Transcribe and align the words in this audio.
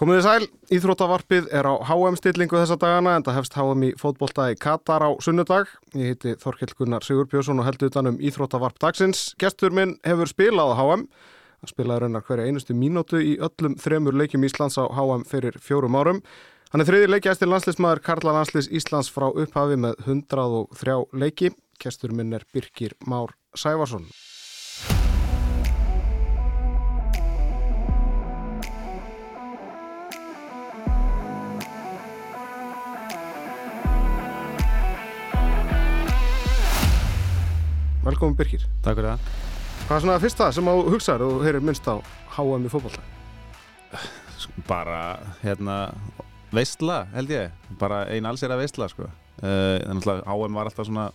Komið 0.00 0.16
þið 0.16 0.22
sæl, 0.24 0.44
Íþróttavarpið 0.72 1.48
er 1.58 1.66
á 1.68 1.76
HM-stillingu 1.84 2.56
þessa 2.56 2.78
dagana 2.80 3.18
en 3.18 3.24
það 3.26 3.34
hefst 3.36 3.56
HM 3.58 3.82
í 3.84 3.90
fótbolta 4.00 4.46
í 4.48 4.54
Katar 4.56 5.04
á 5.04 5.12
sunnudag. 5.20 5.68
Ég 5.92 6.14
heiti 6.14 6.32
Þorkild 6.40 6.72
Gunnar 6.78 7.04
Sigurbjörnsson 7.04 7.60
og 7.60 7.68
heldur 7.68 7.90
utanum 7.92 8.16
Íþróttavarp 8.16 8.80
dagsins. 8.80 9.34
Gestur 9.36 9.76
minn 9.76 9.98
hefur 10.08 10.32
spilað 10.32 10.72
á 10.72 10.76
HM. 10.80 11.04
Hann 11.04 11.72
spilaði 11.74 12.06
raunar 12.06 12.24
hverja 12.24 12.48
einustu 12.48 12.78
mínútu 12.80 13.20
í 13.20 13.36
öllum 13.44 13.76
þremur 13.76 14.16
leikjum 14.22 14.48
Íslands 14.48 14.80
á 14.80 14.88
HM 14.88 15.28
fyrir 15.28 15.60
fjórum 15.60 16.00
árum. 16.00 16.24
Hann 16.72 16.80
er 16.80 16.88
þriði 16.88 17.12
leikjæstir 17.18 17.52
landslismæður 17.52 18.00
Karla 18.08 18.38
Landslis 18.38 18.72
Íslands 18.72 19.12
frá 19.12 19.28
upphafi 19.28 19.76
með 19.84 20.00
103 20.08 20.96
leiki. 21.12 21.52
Gestur 21.76 22.16
minn 22.16 22.32
er 22.32 22.48
Birkir 22.48 22.96
Már 23.04 23.36
Sævarsson. 23.52 24.08
Velkomin 38.10 38.34
Birkir. 38.34 38.62
Takk 38.82 38.98
fyrir 38.98 39.12
það. 39.12 39.26
Hvað 39.86 39.92
er 39.94 40.02
svona 40.02 40.14
það 40.16 40.24
fyrsta 40.24 40.46
sem 40.56 40.66
á 40.66 40.74
hugsaður 40.74 41.22
og 41.28 41.42
heyrir 41.46 41.62
minnst 41.62 41.86
á 41.86 41.94
HM 42.34 42.64
í 42.66 42.70
fótballta? 42.72 43.02
Bara, 44.66 44.96
hérna, 45.44 45.76
veistla 46.50 47.04
held 47.14 47.30
ég. 47.30 47.54
Bara 47.78 48.00
ein 48.10 48.26
alls 48.26 48.42
er 48.42 48.50
að 48.50 48.64
veistla, 48.64 48.88
sko. 48.90 49.06
Uh, 49.38 49.78
Þannig 49.84 50.10
að 50.10 50.24
HM 50.26 50.58
var 50.58 50.72
alltaf 50.72 50.88
svona, 50.88 51.06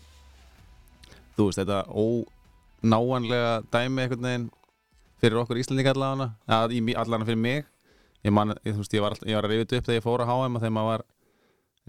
þú 1.35 1.49
veist, 1.49 1.59
þetta 1.59 1.81
ónáanlega 1.91 3.53
dæmi 3.75 4.05
einhvern 4.05 4.29
veginn 4.29 4.49
fyrir 5.19 5.43
okkur 5.43 5.59
Íslandík 5.59 5.91
allavega. 5.91 6.31
Allavega 6.47 7.27
fyrir 7.27 7.43
mig. 7.43 7.67
Ég, 8.23 8.31
man, 8.31 8.55
ég, 8.63 8.71
þú 8.71 8.85
veist, 8.85 8.95
ég 8.95 9.03
var, 9.03 9.17
alltaf, 9.17 9.27
ég 9.27 9.41
var 9.41 9.49
að 9.49 9.57
rifja 9.57 9.81
upp 9.83 9.91
þegar 9.91 9.99
ég 9.99 10.07
fór 10.07 10.23
á 10.23 10.31
HM 10.31 10.55
og 10.55 10.63
þegar 10.63 10.77
maður 10.79 10.93
var 10.93 11.07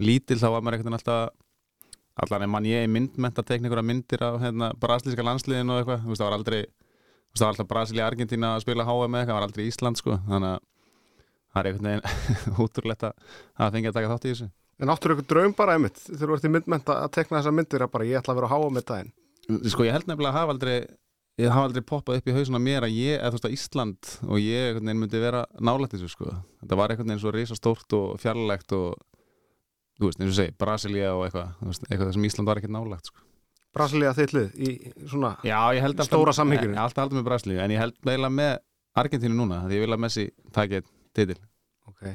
lítill 0.03 0.41
þá 0.43 0.49
var 0.51 0.67
maður 0.67 0.83
veginn 0.83 0.99
alltaf 0.99 1.35
allan 2.23 2.45
er 2.45 2.51
mann 2.51 2.67
ég 2.67 2.85
í 2.87 2.91
myndmenta 2.91 3.45
tekníkur 3.45 3.81
að 3.81 3.89
myndir 3.91 4.23
af 4.25 4.39
hérna, 4.41 4.71
brasilíska 4.81 5.25
landsliðin 5.25 5.73
og 5.73 5.81
eitthvað, 5.81 6.05
það 6.09 6.25
var 6.25 6.37
aldrei 6.37 6.61
það 7.37 7.45
var 7.45 7.53
alltaf 7.53 7.69
Brasilia 7.69 8.07
Argentina 8.07 8.53
að 8.55 8.63
spila 8.65 8.85
HM 8.87 9.17
eitthvað, 9.17 9.27
það 9.27 9.37
var 9.37 9.47
aldrei 9.47 9.67
Ísland 9.67 9.99
sko. 9.99 10.19
Þannig 10.27 10.53
að 10.53 10.61
það 11.53 11.59
er 11.61 11.69
einhvern 11.71 11.89
veginn 11.89 12.61
útrúlegt 12.65 13.07
að 13.07 13.75
fengja 13.75 13.91
að 13.91 13.99
taka 13.99 14.13
þátt 14.13 14.27
í 14.27 14.31
þessu. 14.33 14.49
En 14.77 14.93
áttur 14.93 15.15
ykkur 15.15 15.27
draum 15.31 15.57
bara 15.57 15.75
einmitt 15.77 15.99
þegar 16.05 16.29
þú 16.29 16.37
ert 16.37 16.47
í 16.47 16.53
myndmenta 16.53 16.99
að 17.01 17.13
tekna 17.17 17.39
þessa 17.39 17.53
myndir 17.57 17.85
að 17.85 17.93
bara 17.95 18.07
ég 18.07 18.19
ætla 18.19 18.33
að 18.33 18.41
vera 18.41 18.49
að 18.49 18.63
HM 18.65 18.77
með 18.77 18.87
daginn? 18.91 19.11
Sko 19.71 19.87
ég 19.87 19.95
held 19.95 20.09
nefnilega 20.09 20.33
að 20.33 20.37
hafa 20.37 20.53
aldrei 20.53 20.77
ég 21.37 21.53
hafa 21.53 21.69
aldrei 21.69 21.85
poppað 21.85 22.19
upp 22.19 22.29
í 22.29 22.35
hausuna 22.35 22.61
mér 22.61 22.85
að 22.85 22.95
ég, 22.97 23.17
eða 23.17 23.31
þú 23.31 23.37
veist 23.37 23.47
að 23.47 23.55
Ísland 23.55 24.11
og 24.25 24.39
ég 24.41 24.67
einhvern 24.67 24.89
veginn 24.89 25.01
myndi 25.03 25.21
vera 25.21 25.43
nálægt 25.61 25.93
þessu 25.95 26.09
sko. 26.13 26.33
Þetta 26.61 26.79
var 26.79 26.93
einhvern 26.93 27.11
veginn 27.11 27.23
svo 27.23 27.33
risastórt 27.33 27.97
og 27.97 28.21
fjarlægt 28.21 28.73
og 28.77 28.97
þú 29.97 30.09
veist, 30.09 30.21
eins 30.21 30.31
og 30.31 30.37
segi, 30.37 30.53
Brasilia 30.61 31.13
og 31.15 31.25
eitthvað, 31.27 31.73
eitthvað 31.89 32.13
sem 32.15 32.27
Ísland 32.29 32.49
var 32.49 32.61
ekkert 32.61 32.75
nálagt 32.75 33.09
sko. 33.11 33.23
Brasilia 33.77 34.13
þittlið 34.17 34.61
í 34.63 34.75
svona 35.05 35.35
Já, 35.45 35.59
stóra 36.07 36.33
samhengjum 36.33 36.71
Ég 36.73 36.79
held 36.79 36.85
alltaf 36.97 37.17
með 37.17 37.27
Brasilia, 37.27 37.65
en 37.65 37.73
ég 37.75 37.81
held 37.81 37.97
meila 38.07 38.31
með 38.33 38.55
Argentínu 38.97 39.37
núna, 39.37 39.63
því 39.67 39.77
ég 39.77 39.83
vil 39.85 39.93
að 39.93 40.01
Messi 40.01 40.23
taki 40.55 40.79
titil. 41.17 41.37
Ok, 41.87 42.07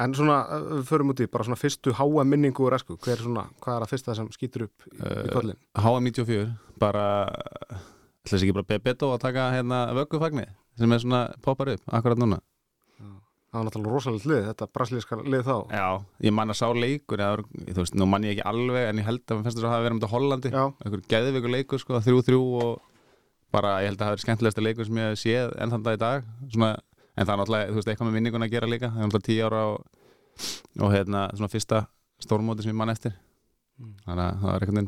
en 0.00 0.14
svona 0.16 0.38
við 0.70 0.86
förum 0.88 1.12
út 1.12 1.20
í 1.20 1.28
bara 1.30 1.44
svona 1.46 1.60
fyrstu 1.60 1.92
HM 1.98 2.30
minningu 2.32 2.64
og 2.64 2.72
resku, 2.72 2.96
hver 2.96 3.18
er 3.18 3.26
svona, 3.26 3.44
hvað 3.60 3.76
er 3.76 3.84
að 3.84 3.92
fyrsta 3.92 4.16
sem 4.16 4.30
skýtur 4.32 4.66
upp 4.68 4.88
í, 4.88 4.94
í 4.96 5.34
kollin? 5.34 5.60
HM 5.76 6.08
94, 6.08 6.46
bara 6.80 7.04
ætlaðis 8.24 8.46
ekki 8.46 8.56
bara 8.56 8.68
Bebeto 8.72 9.12
að 9.12 9.22
taka 9.26 9.50
hérna 9.52 9.84
vöggufagni 9.96 10.46
sem 10.80 10.96
er 10.96 11.02
svona 11.02 11.22
poppar 11.44 11.74
upp 11.74 11.92
akkurat 11.92 12.20
núna 12.20 12.40
Það 13.54 13.60
var 13.60 13.66
náttúrulega 13.68 13.94
rosalega 13.94 14.26
lið, 14.26 14.46
þetta 14.48 14.66
brasilíska 14.74 15.16
lið 15.22 15.42
þá. 15.46 15.58
Já, 15.70 15.88
ég 16.26 16.32
man 16.34 16.50
að 16.50 16.56
sá 16.58 16.66
leikur, 16.74 17.20
eða, 17.22 17.44
þú 17.68 17.78
veist, 17.78 17.94
nú 17.94 18.06
man 18.10 18.24
ég 18.26 18.32
ekki 18.34 18.42
alveg, 18.50 18.82
en 18.90 18.98
ég 18.98 19.06
held 19.06 19.20
að 19.22 19.28
það 19.28 19.36
finnst 19.44 19.54
þess 19.60 19.68
að 19.68 19.70
hafa 19.70 19.84
verið 19.84 19.94
um 19.94 20.00
þetta 20.00 20.10
Hollandi, 20.10 20.50
einhver 20.58 21.02
geðveikur 21.12 21.52
leikur, 21.54 21.78
sko, 21.78 22.00
þrjú-þrjú 22.02 22.40
og 22.64 22.72
bara, 23.54 23.70
ég 23.84 23.92
held 23.92 23.94
að 23.94 24.02
það 24.02 24.08
hafi 24.08 24.16
verið 24.16 24.24
skemmtilegsta 24.24 24.64
leikur 24.66 24.88
sem 24.88 24.98
ég 24.98 25.06
hef 25.06 25.22
séð 25.22 25.54
enn 25.54 25.70
þann 25.70 25.86
dag 25.86 25.94
í 25.94 26.02
dag, 26.02 26.26
svona, 26.50 26.70
en 27.14 27.22
það 27.22 27.30
er 27.30 27.38
náttúrulega, 27.44 27.70
þú 27.70 27.78
veist, 27.78 27.90
eitthvað 27.92 28.08
með 28.10 28.16
vinningun 28.18 28.42
að 28.42 28.54
gera 28.56 28.66
líka, 28.72 28.90
það 28.90 28.98
er 28.98 29.06
náttúrulega 29.06 29.28
tíu 29.30 29.46
ára 29.46 29.62
og, 29.70 29.78
og 30.82 30.90
hérna, 30.96 31.20
svona 31.38 31.52
fyrsta 31.54 31.86
stórmóti 32.26 32.66
sem 32.66 32.74
ég 32.74 32.80
man 32.82 32.90
eftir, 32.90 33.14
mm. 33.78 33.94
þannig 34.02 34.24
að 34.26 34.34
það 34.42 34.50
var 34.50 34.58
einhvern 34.66 34.82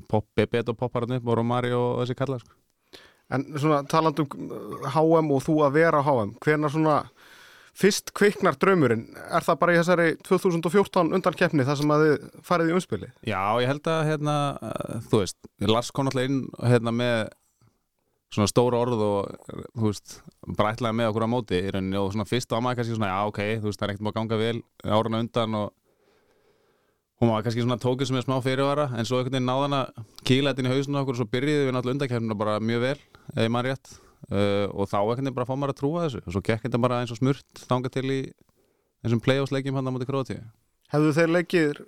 Fyrst 7.76 8.12
kviknar 8.16 8.56
draumurinn, 8.56 9.08
er 9.36 9.44
það 9.44 9.58
bara 9.60 9.72
í 9.74 9.80
þessari 9.82 10.12
2014 10.24 11.10
undan 11.12 11.34
keppni 11.36 11.64
þar 11.66 11.76
sem 11.76 11.90
að 11.92 12.04
þið 12.04 12.22
farið 12.46 12.70
í 12.70 12.76
umspili? 12.78 13.08
Já, 13.28 13.40
ég 13.60 13.68
held 13.68 13.90
að, 13.92 14.04
hérna, 14.08 14.36
þú 15.10 15.20
veist, 15.20 15.36
Lars 15.68 15.90
kom 15.92 16.08
alltaf 16.08 16.24
inn 16.24 16.38
hérna, 16.64 16.94
með 16.96 17.16
svona 18.32 18.48
stóra 18.48 18.80
orð 18.80 19.02
og, 19.04 19.50
þú 19.74 19.90
veist, 19.90 20.16
bara 20.56 20.72
ætlaði 20.72 20.98
með 21.02 21.10
okkur 21.10 21.26
á 21.28 21.34
móti 21.34 21.60
í 21.60 21.74
rauninni 21.74 22.00
og 22.00 22.14
svona 22.14 22.28
fyrst 22.28 22.56
á 22.56 22.58
maður 22.64 22.80
kannski 22.80 22.96
svona, 22.96 23.12
já, 23.12 23.18
ok, 23.28 23.42
þú 23.60 23.68
veist, 23.68 23.82
það 23.82 23.86
er 23.86 23.92
ekkert 23.92 24.06
múið 24.06 24.14
að 24.14 24.18
ganga 24.22 24.40
vel 24.40 24.56
áruna 24.96 25.22
undan 25.26 25.58
og 25.60 25.68
hún 27.20 27.32
var 27.32 27.44
kannski 27.44 27.64
svona 27.64 27.80
tókið 27.80 28.10
sem 28.10 28.18
er 28.20 28.26
smá 28.26 28.36
fyrirvara 28.44 28.88
en 28.96 29.08
svo 29.08 29.20
einhvern 29.20 29.36
veginn 29.36 29.52
náðan 29.52 29.78
að 29.82 30.02
kíla 30.24 30.52
þetta 30.52 30.64
inn 30.64 30.72
í 30.72 30.74
hausinu 30.74 31.00
okkur 31.02 31.16
og 31.16 31.20
svo 31.20 31.28
byrjiði 31.32 31.68
við 31.68 31.76
náttúrulega 31.76 31.96
undankefnina 31.96 32.40
bara 32.40 32.58
mjög 32.60 32.84
vel, 32.88 32.98
eða 33.36 33.52
maður 33.52 33.72
rétt 33.72 33.94
uh, 34.32 34.66
og 34.72 34.90
þá 34.90 34.98
ekkert 35.02 35.34
bara 35.36 35.48
fá 35.48 35.54
maður 35.54 35.74
að 35.74 35.80
trúa 35.80 36.04
þessu 36.06 36.22
og 36.24 36.36
svo 36.36 36.44
gekk 36.44 36.66
þetta 36.66 36.82
bara 36.82 37.00
eins 37.02 37.14
og 37.14 37.20
smurt 37.20 37.66
þanga 37.66 37.92
til 37.94 38.06
í 38.10 38.20
þessum 39.04 39.22
play-offs-leikjum 39.24 39.78
hann 39.78 39.90
á 39.90 39.94
móti 39.94 40.08
Króti 40.08 40.38
Hefðu 40.92 41.12
þeir 41.16 41.30
leikir 41.34 41.78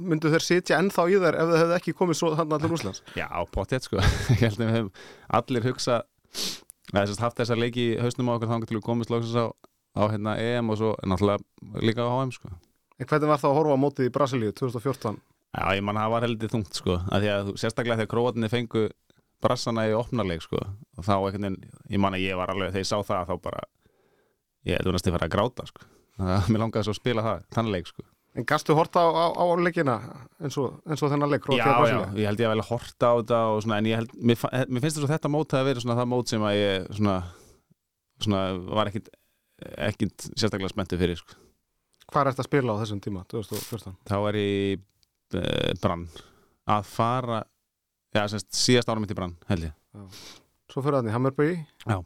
myndu 0.00 0.30
þeir 0.32 0.44
sitja 0.44 0.78
ennþá 0.80 1.04
í 1.12 1.18
þær 1.20 1.36
ef 1.42 1.50
þeir 1.50 1.60
hefðu 1.60 1.74
ekki 1.76 1.96
komið 1.98 2.16
svo 2.16 2.30
hann 2.38 2.54
allir 2.56 2.72
úslands? 2.72 3.02
Já, 3.18 3.28
potið 3.52 3.84
sko 3.84 4.00
ég 4.32 4.46
held 4.46 4.60
að 4.60 4.64
við 4.64 4.78
hefum 4.78 4.92
allir 5.40 5.68
hugsa 5.68 5.98
þess 6.94 7.18
að 7.18 7.24
haft 7.26 7.42
þessa 7.42 7.58
leiki 7.58 7.84
í 7.90 7.98
hausnum 8.00 8.32
á 8.32 8.34
okkur 8.36 8.52
þanga 8.54 8.70
til 8.70 8.78
við 8.78 8.86
komist 8.86 9.12
lóksins 9.12 9.36
á, 9.36 9.46
á 10.00 10.02
hérna, 10.08 10.38
EM 10.40 10.72
og 10.72 10.80
svo 10.80 10.94
náttúrulega 11.04 11.84
líka 11.84 12.08
á 12.08 12.12
HM 12.16 12.32
sko 12.38 12.54
En 12.94 13.08
hvernig 13.10 13.28
var 13.28 13.40
það 13.42 13.50
að 13.50 13.56
horfa 13.58 13.76
á 13.76 13.82
mótið 13.84 14.08
í 14.08 14.14
Brasilíu 14.14 14.54
2014? 14.54 15.16
Já, 15.54 15.64
ég 15.74 15.84
manna 15.86 16.04
það 16.06 16.12
var 16.14 16.24
heldur 16.28 16.52
þungt 16.52 16.78
sko 16.78 16.98
að 17.10 17.24
því 17.24 17.30
að 17.34 17.48
sérstaklega 17.60 17.98
þegar 18.00 18.10
Króatinni 18.12 18.50
fengu 18.52 18.84
brassana 19.42 19.86
í 19.88 19.94
opnarleik 19.96 20.44
sko 20.44 20.60
og 20.60 21.04
þá 21.04 21.14
einhvern 21.16 21.46
veginn, 21.48 21.60
ég 21.90 22.02
man 22.02 22.16
að 22.16 22.26
ég 22.26 22.38
var 22.38 22.52
alveg 22.54 22.72
þegar 22.72 22.84
ég 22.84 22.90
sá 22.90 22.98
það 23.10 23.30
þá 23.30 23.34
bara, 23.48 23.62
ég 24.68 24.78
hefði 24.80 24.96
næstu 24.96 25.14
farið 25.14 25.28
að 25.28 25.34
gráta 25.36 25.68
sko, 25.70 25.86
þannig 26.18 26.34
að 26.36 26.50
mér 26.54 26.64
langaði 26.64 26.88
svo 26.88 26.94
að 26.96 27.00
spila 27.00 27.26
það, 27.28 27.48
þann 27.56 27.72
leik 27.74 27.90
sko. 27.90 28.06
En 28.34 28.46
gæstu 28.50 28.74
horta 28.74 28.98
á, 28.98 29.08
á, 29.14 29.26
á 29.30 29.44
leikina 29.62 29.92
eins 30.42 30.56
og, 30.58 30.80
eins 30.90 31.02
og 31.06 31.12
þennan 31.12 31.30
leik? 31.30 31.44
Já, 31.54 31.68
já, 31.86 32.00
ég 32.18 32.26
held 32.26 32.40
ég 32.42 32.48
að 32.48 32.54
velja 32.56 32.66
horta 32.66 33.10
á 33.10 33.14
þetta 33.20 33.42
og 33.52 33.60
svona, 33.62 33.76
en 33.78 33.90
ég 33.92 34.00
held, 34.00 34.16
mér, 34.18 34.40
mér 34.66 34.82
finnst 34.82 34.98
þess 34.98 35.06
að 35.06 35.12
þetta 35.12 35.30
mót 35.30 35.54
að 35.54 35.68
vera 35.68 35.84
svona 35.84 35.98
það 36.00 36.08
mót 36.10 36.32
sem 36.32 36.46
að 36.48 36.56
ég 36.58 36.88
svona, 36.98 37.14
svona 38.26 38.40
var 38.74 38.90
ekkit 38.90 39.12
ekkit 39.62 40.28
sérstaklega 40.34 40.72
spenntið 40.72 41.02
fyrir 41.04 41.20
sko. 41.20 41.38
Hvað 42.10 42.20
er 42.20 42.30
þetta 42.32 42.44
að 42.44 42.48
spila 42.50 42.74
á 42.76 42.80
þessum 42.82 43.00
tíma, 43.04 43.24
2014? 43.30 43.96
Þá 44.10 44.16
er 44.18 44.38
ég 44.40 44.82
e, 45.38 45.44
brann 45.80 46.04
að 46.74 46.88
fara 46.90 47.40
Já, 48.14 48.24
semst, 48.30 48.50
síðast 48.54 48.90
ára 48.90 49.02
mitt 49.02 49.10
í 49.10 49.18
brann, 49.18 49.34
held 49.50 49.66
ég. 49.66 49.72
Já. 49.94 50.04
Svo 50.70 50.82
fyrir 50.84 51.06
í 51.06 51.14
Hammerbyggi. 51.14 51.56
Já. 51.82 51.98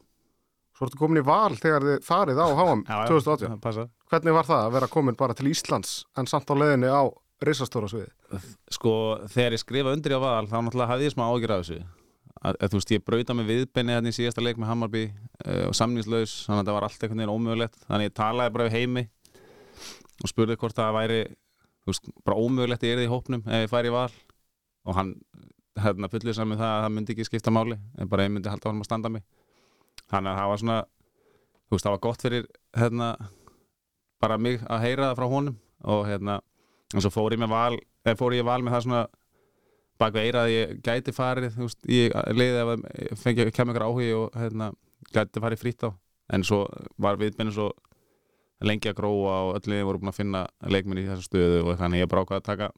Svo 0.79 0.87
ertu 0.87 0.99
komin 1.01 1.19
í 1.21 1.27
val 1.27 1.57
þegar 1.59 1.83
þið 1.85 2.05
farið 2.07 2.39
á 2.39 2.47
HM 2.59 2.85
2018. 2.87 3.49
Já, 3.51 3.57
passa. 3.61 3.89
Hvernig 4.09 4.37
var 4.37 4.47
það 4.49 4.65
að 4.65 4.75
vera 4.79 4.89
komin 4.93 5.19
bara 5.19 5.35
til 5.37 5.51
Íslands 5.51 6.05
en 6.17 6.29
samt 6.31 6.49
á 6.49 6.55
leðinni 6.57 6.89
á 6.89 7.03
reysastóra 7.45 7.89
sviði? 7.91 8.09
Sko, 8.73 8.93
þegar 9.29 9.57
ég 9.57 9.63
skrifa 9.63 9.93
undir 9.93 10.15
á 10.17 10.21
val, 10.23 10.47
þá 10.49 10.57
náttúrulega 10.63 10.93
hafði 10.93 11.09
ég 11.09 11.15
smá 11.15 11.25
ágjur 11.29 11.55
af 11.55 11.65
þessu. 11.65 11.81
Að, 12.39 12.55
þú 12.71 12.79
veist, 12.79 12.93
ég 12.95 13.05
brauta 13.05 13.35
með 13.35 13.51
viðbenni 13.51 13.95
hérna 13.97 14.13
í 14.13 14.15
síðasta 14.15 14.45
leik 14.45 14.59
með 14.63 14.71
Hammarby 14.71 15.05
uh, 15.11 15.65
og 15.67 15.75
samningslaus, 15.75 16.47
þannig 16.47 16.63
að 16.63 16.69
það 16.71 16.77
var 16.79 16.87
allt 16.87 17.03
einhvern 17.03 17.19
veginn 17.19 17.35
ómögulegt. 17.35 17.81
Þannig 17.89 18.07
ég 18.09 18.15
talaði 18.15 18.55
bara 18.55 18.69
við 18.69 18.77
heimi 18.79 19.05
og 20.23 20.31
spurði 20.31 20.59
hvort 20.63 20.79
það 20.79 20.95
væri, 20.95 21.19
veist, 21.91 22.11
bara 22.23 22.39
ómögulegt 22.39 22.87
ég 22.87 22.95
er 22.95 23.05
hérna 25.85 26.11
fullið 26.13 26.37
saman 26.37 26.61
það 26.61 26.75
að 26.75 26.85
það 26.85 26.95
myndi 26.97 27.15
ekki 27.15 27.27
skipta 27.29 27.55
máli 27.55 27.79
en 27.99 28.11
bara 28.11 28.27
ég 28.27 28.35
myndi 28.35 28.51
halda 28.53 28.71
honum 28.71 28.85
að 28.85 28.89
standa 28.91 29.13
mig. 29.13 29.25
Þannig 30.09 30.33
að 30.33 30.41
það 30.41 30.51
var 30.53 30.63
svona 30.63 30.79
þú 31.69 31.77
veist 31.77 31.87
það 31.87 31.95
var 31.95 32.05
gott 32.07 32.25
fyrir 32.25 32.49
hérna 32.79 33.09
bara 34.23 34.39
mig 34.41 34.63
að 34.67 34.85
heyra 34.87 35.11
það 35.11 35.19
frá 35.21 35.29
honum 35.35 35.57
og 35.95 36.05
hérna 36.09 36.41
og 36.95 37.05
svo 37.05 37.13
fór 37.13 37.37
ég 37.37 37.43
með 37.43 37.53
val 37.53 37.79
eða 37.79 38.19
fór 38.19 38.37
ég 38.37 38.47
val 38.49 38.61
með 38.65 38.77
það 38.77 38.85
svona 38.87 39.03
bak 39.99 40.15
við 40.15 40.29
eira 40.29 40.45
að 40.45 40.55
ég 40.55 40.79
gæti 40.87 41.15
farið 41.15 41.57
þú 41.57 41.67
veist 41.67 41.91
ég 41.91 42.17
leiði 42.39 42.63
að 42.65 43.53
kemja 43.53 43.75
ykkur 43.75 43.87
áhugi 43.89 44.13
og 44.17 44.39
hérna 44.39 44.73
gæti 45.13 45.43
farið 45.43 45.63
frýtt 45.63 45.87
á. 45.87 45.91
En 46.29 46.45
svo 46.45 46.65
var 47.01 47.17
viðbennið 47.21 47.57
svo 47.57 47.71
lengi 48.65 48.91
að 48.91 48.99
gróa 48.99 49.37
og 49.49 49.57
öll 49.59 49.73
við 49.73 49.87
vorum 49.87 50.03
búin 50.03 50.13
að 50.13 50.19
finna 50.19 50.43
leikminni 50.67 51.05
í 51.05 51.09
þessu 51.09 51.29
stöðu 51.29 51.61
og 51.65 51.79
þannig 51.81 52.03
ég 52.03 52.11
brákaði 52.11 52.41
að 52.41 52.49
taka 52.49 52.71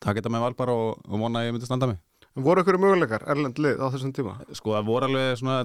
taka 0.00 0.18
þetta 0.20 0.32
með 0.34 0.44
val 0.46 0.56
bara 0.58 0.74
og, 0.76 1.04
og 1.06 1.22
vona 1.24 1.42
að 1.42 1.50
ég 1.50 1.56
myndi 1.56 1.68
standa 1.68 1.90
mig 1.90 2.00
En 2.38 2.44
voru 2.46 2.62
ykkur 2.62 2.78
möguleikar 2.78 3.24
erlend 3.32 3.58
lið 3.58 3.80
á 3.82 3.90
þessum 3.90 4.12
tíma? 4.14 4.36
Sko 4.54 4.76
það 4.76 4.86
voru 4.86 5.08
alveg 5.08 5.32
svona 5.40 5.56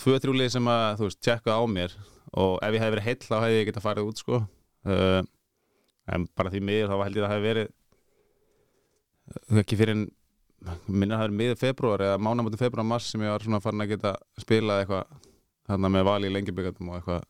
tvö-trjúlið 0.00 0.48
sem 0.56 0.70
að, 0.70 0.86
þú 0.98 1.06
veist, 1.06 1.20
tjekka 1.22 1.54
á 1.54 1.62
mér 1.70 1.94
og 2.40 2.56
ef 2.62 2.74
ég 2.74 2.82
hef 2.82 2.94
verið 2.94 3.06
heill 3.06 3.26
þá 3.26 3.36
hefði 3.36 3.58
ég 3.58 3.68
getað 3.68 3.84
farið 3.86 4.08
út 4.10 4.22
sko 4.22 4.40
uh, 4.40 5.20
en 6.10 6.26
bara 6.38 6.52
því 6.52 6.62
miður 6.66 6.92
þá 6.92 6.96
held 7.04 7.18
ég 7.18 7.24
að 7.24 7.26
það 7.26 7.34
hefði 7.34 7.48
verið 7.48 7.70
uh, 9.30 9.60
ekki 9.62 9.78
fyrir 9.80 10.02
minna 10.86 11.18
það 11.18 11.26
er 11.26 11.36
miður 11.40 11.60
februar 11.60 12.04
eða 12.06 12.20
mánamöndum 12.22 12.60
februar 12.60 12.86
mars 12.86 13.10
sem 13.10 13.22
ég 13.24 13.32
var 13.32 13.44
svona 13.44 13.62
farin 13.64 13.84
að 13.84 13.94
geta 13.94 14.14
spilað 14.42 14.84
eitthvað 14.84 15.20
þarna 15.70 15.92
með 15.94 16.06
vali 16.10 16.30
í 16.30 16.34
lengjubíkatum 16.34 16.90
og 16.90 16.98
eitthvað 16.98 17.28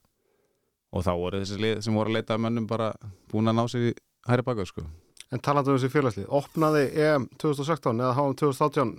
og 0.91 1.07
þá 1.07 1.13
voru 1.15 1.43
þessi 1.43 1.61
lið 1.63 1.83
sem 1.87 1.97
voru 1.97 2.11
að 2.11 2.19
leita 2.19 2.37
að 2.37 2.45
mönnum 2.47 2.67
bara 2.71 2.91
búin 3.31 3.51
að 3.51 3.61
ná 3.61 3.65
í 3.79 3.93
hæri 4.27 4.45
baka 4.45 4.67
sko. 4.69 4.85
En 5.31 5.43
talandu 5.43 5.71
um 5.71 5.79
þessi 5.79 5.93
félagslið, 5.93 6.27
opnaði 6.35 6.87
EM 6.99 7.29
2016 7.39 8.03
eða 8.03 8.15
HM 8.17 8.37
2018 8.41 8.93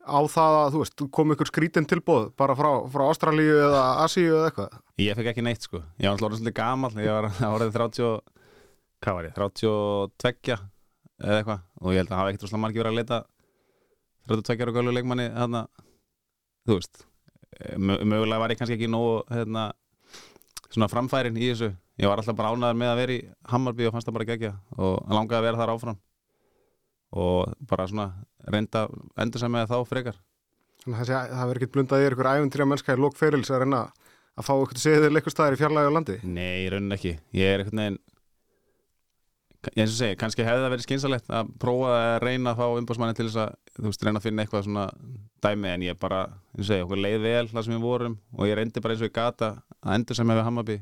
á 0.00 0.18
það 0.32 0.56
að, 0.56 0.68
þú 0.72 0.80
veist, 0.82 1.02
kom 1.14 1.34
ykkur 1.34 1.50
skrítin 1.50 1.86
tilbúð 1.86 2.30
bara 2.40 2.56
frá, 2.58 2.70
frá 2.90 3.04
Ástralíu 3.06 3.58
eða 3.68 3.82
Asíu 4.02 4.32
eða 4.32 4.48
eitthvað? 4.48 4.78
Ég 5.04 5.18
fekk 5.18 5.30
ekki 5.34 5.44
neitt 5.46 5.66
sko, 5.68 5.82
ég 6.00 6.08
var 6.08 6.16
alltaf 6.16 6.26
orðin 6.30 6.40
svolítið 6.40 6.56
gamal 6.58 6.90
ég 6.96 7.12
var 7.14 7.28
árið 7.52 7.76
30 7.76 8.08
hvað 9.04 9.18
var 9.18 9.28
ég, 9.28 9.36
32 9.36 10.56
eða 11.20 11.36
eitthvað. 11.36 11.62
Og 11.84 11.94
ég 11.94 12.02
held 12.02 12.10
að 12.10 12.18
hafa 12.18 12.32
ekkert 12.32 12.46
rosalega 12.46 12.64
margir 12.64 12.82
verið 12.82 12.90
að 12.90 12.98
leita 13.00 13.20
32 14.30 14.66
ára 14.66 14.74
gölu 14.76 14.96
leikmanni 14.96 15.28
þarna, 15.36 15.62
þú 16.66 16.80
veist 16.80 17.06
mögulega 17.76 18.40
var 18.40 18.52
ég 18.52 18.60
kannski 18.60 18.76
ekki 18.78 18.90
nógu 18.90 19.20
hérna, 19.30 19.70
svona 20.70 20.88
framfærin 20.90 21.38
í 21.38 21.50
þessu. 21.50 21.70
Ég 22.00 22.08
var 22.08 22.20
alltaf 22.22 22.36
bara 22.38 22.54
ánæður 22.54 22.78
með 22.80 22.92
að 22.92 23.00
vera 23.02 23.16
í 23.16 23.20
Hammarby 23.50 23.88
og 23.88 23.94
fannst 23.94 24.08
það 24.08 24.16
bara 24.18 24.28
gegja 24.30 24.52
og 24.78 25.12
langaði 25.12 25.38
að 25.40 25.46
vera 25.48 25.60
þar 25.60 25.72
áfram. 25.74 26.00
Og 27.20 27.54
bara 27.70 27.88
svona 27.90 28.08
reynda 28.54 28.86
endur 29.20 29.42
sem 29.42 29.52
með 29.52 29.72
þá 29.72 29.78
frekar. 29.90 30.20
Þannig 30.84 31.00
að 31.02 31.10
það 31.10 31.48
verður 31.50 31.60
ekkert 31.60 31.74
blundað 31.74 32.02
í 32.02 32.06
ykkur 32.08 32.30
æfundrýja 32.30 32.68
mennska 32.70 32.96
í 32.96 33.00
lókferils 33.00 33.50
að 33.52 33.64
reyna 33.64 33.82
að 34.38 34.46
fá 34.46 34.52
ykkur 34.54 34.80
séðir 34.80 35.12
leikustæðir 35.12 35.56
í 35.56 35.60
fjarlægi 35.60 35.90
á 35.90 35.96
landi? 35.96 36.16
Nei, 36.24 36.68
raunin 36.72 36.96
ekki. 36.96 37.16
Ég 37.36 37.52
er 37.52 37.64
einhvern 37.64 37.82
veginn 37.82 37.98
eins 39.68 39.90
og 39.90 39.96
segi, 39.98 40.16
kannski 40.20 40.44
hefði 40.46 40.64
það 40.64 40.72
verið 40.74 40.86
skynsalegt 40.86 41.32
að 41.36 41.50
prófa 41.60 41.90
að 41.96 42.14
reyna 42.24 42.54
fá 42.56 42.64
umbásmanni 42.72 43.16
til 43.16 43.26
þess 43.28 43.40
að 43.42 43.50
þú 43.76 43.88
veist, 43.90 44.04
reyna 44.06 44.20
að 44.20 44.26
finna 44.26 44.44
eitthvað 44.44 44.64
svona 44.66 44.86
dæmi 45.44 45.72
en 45.74 45.84
ég 45.84 45.98
bara, 46.00 46.20
eins 46.54 46.64
og 46.64 46.70
segi, 46.70 46.86
okkur 46.86 47.02
leið 47.04 47.18
vel 47.26 47.42
það 47.50 47.66
sem 47.66 47.74
við 47.76 47.84
vorum 47.84 48.16
og 48.36 48.48
ég 48.48 48.56
reyndi 48.56 48.80
bara 48.84 48.96
eins 48.96 49.04
og 49.04 49.10
ég 49.10 49.16
gata 49.18 49.50
að 49.80 49.98
endur 49.98 50.18
sem 50.18 50.32
hefur 50.32 50.48
Hammarby 50.48 50.78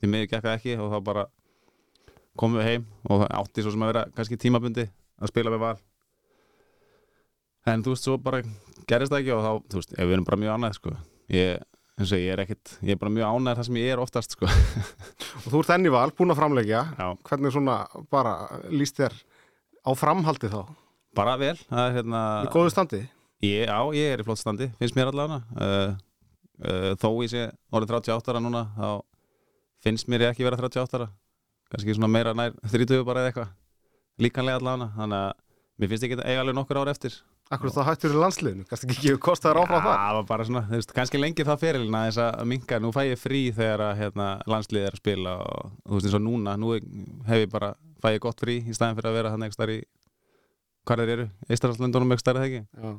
því 0.00 0.10
miður 0.10 0.32
gekk 0.32 0.48
það 0.48 0.56
ekki 0.56 0.76
og 0.80 0.90
þá 0.90 0.98
bara 1.10 1.26
komum 2.40 2.60
við 2.60 2.68
heim 2.70 2.88
og 3.10 3.24
átti 3.28 3.62
svo 3.62 3.74
sem 3.74 3.86
að 3.86 3.92
vera 3.92 4.04
kannski 4.16 4.40
tímabundi 4.40 4.88
að 5.20 5.32
spila 5.32 5.54
með 5.54 5.64
val 5.66 5.76
en 7.70 7.84
þú 7.84 7.94
veist, 7.94 8.06
svo 8.06 8.16
bara 8.22 8.42
gerist 8.88 9.12
það 9.12 9.20
ekki 9.20 9.34
og 9.36 9.44
þá, 9.44 9.50
þú 9.70 9.80
veist, 9.80 9.96
við 9.98 10.14
erum 10.16 10.26
bara 10.26 10.40
mjög 10.40 10.56
ánægð 10.56 10.78
sko. 10.78 10.94
ég, 11.34 11.66
eins 12.00 12.12
og 12.16 12.20
ég 12.22 12.32
er 12.32 12.42
ekkit 12.44 12.76
ég 12.80 12.94
er 12.94 13.00
bara 13.00 13.12
mjög 13.12 13.34
ánægð 13.36 13.58
það 13.60 13.66
sem 13.68 13.80
ég 13.80 13.94
er 13.94 14.00
oftast 14.02 14.36
sko. 14.36 14.48
Og 15.44 15.48
þú 15.48 15.60
ert 15.62 15.72
enn 15.76 15.88
í 15.88 15.92
val, 15.92 16.08
búin 16.16 16.32
að 16.32 16.40
framleggja 16.40 16.84
Já. 16.96 17.06
hvernig 17.28 17.54
svona 17.54 17.80
bara 18.12 18.36
líst 18.72 18.98
þér 19.00 19.16
á 19.84 19.90
framhaldi 19.96 20.50
þá? 20.52 20.62
bara 21.16 21.36
vel 21.40 21.56
það 21.66 21.84
er 21.84 21.96
hérna 21.98 22.20
Í 22.46 22.50
góðu 22.52 22.72
standi? 22.72 23.00
Ég, 23.42 23.64
já, 23.66 23.78
ég 23.96 24.12
er 24.14 24.22
í 24.22 24.26
flott 24.26 24.40
standi, 24.40 24.68
finnst 24.78 24.96
mér 24.98 25.10
allavega 25.10 25.40
uh, 25.56 25.94
uh, 26.60 26.90
þó 27.00 27.08
ég 27.24 27.32
sé 27.32 27.46
orðið 27.72 27.94
38 27.96 28.30
ára 28.32 28.42
núna 28.44 28.66
þá 28.76 28.90
finnst 29.84 30.10
mér 30.12 30.26
ég 30.26 30.34
ekki 30.34 30.46
vera 30.46 30.60
38 30.60 30.98
ára 31.00 31.08
kannski 31.72 31.96
svona 31.96 32.10
meira 32.12 32.34
nær 32.36 32.54
30 32.68 33.02
bara 33.08 33.24
eða 33.24 33.32
eitthvað 33.32 33.54
líkanlega 34.20 34.60
allavega 34.60 34.90
þannig 34.98 35.24
að 35.24 35.32
mér 35.80 35.92
finnst 35.92 36.06
ekki 36.06 36.20
eiga 36.20 36.44
alveg 36.44 36.58
nokkur 36.60 36.82
ára 36.82 36.94
eftir 36.94 37.16
Akkur 37.50 37.72
þá 37.74 37.80
hættur 37.88 38.12
í 38.14 38.18
landsliðinu, 38.20 38.64
kannski 38.70 38.86
ekki 38.86 39.00
gefið 39.08 39.20
kostaður 39.26 39.58
áfram 39.64 39.80
það? 39.82 39.94
það 39.98 40.16
var 40.16 40.26
bara 40.28 40.44
svona, 40.46 40.60
þú 40.68 40.78
veist, 40.78 40.92
kannski 40.94 41.18
lengi 41.18 41.46
það 41.48 41.62
fyrirlina 41.64 42.02
þess 42.06 42.20
að 42.22 42.44
minka, 42.52 42.78
nú 42.78 42.92
fæ 42.94 43.00
ég 43.08 43.18
frí 43.18 43.40
þegar 43.56 43.82
að 43.88 43.94
hérna, 43.98 44.26
landslið 44.52 44.86
er 44.86 44.94
að 44.94 45.00
spila 45.02 45.32
og 45.42 45.72
þú 45.82 45.96
veist 45.96 46.06
eins 46.06 46.14
og 46.20 46.22
núna, 46.28 46.54
nú 46.62 46.70
hef 47.26 47.40
ég 47.42 47.50
bara 47.50 47.72
fæ 47.98 48.08
ég 48.14 48.22
gott 48.22 48.44
frí 48.44 48.60
í 48.62 48.76
staðin 48.76 49.00
fyrir 49.00 49.10
að 49.10 49.18
vera 49.18 49.32
hann 49.34 49.46
ekki 49.48 49.58
starf 49.58 49.74
í 49.74 49.80
hvað 50.86 51.02
þeir 51.02 51.12
eru, 51.16 51.26
Eistarhalslundunum 51.50 52.14
ekki 52.14 52.24
starf 52.24 52.44
ekki 52.46 52.60
Já. 52.62 52.92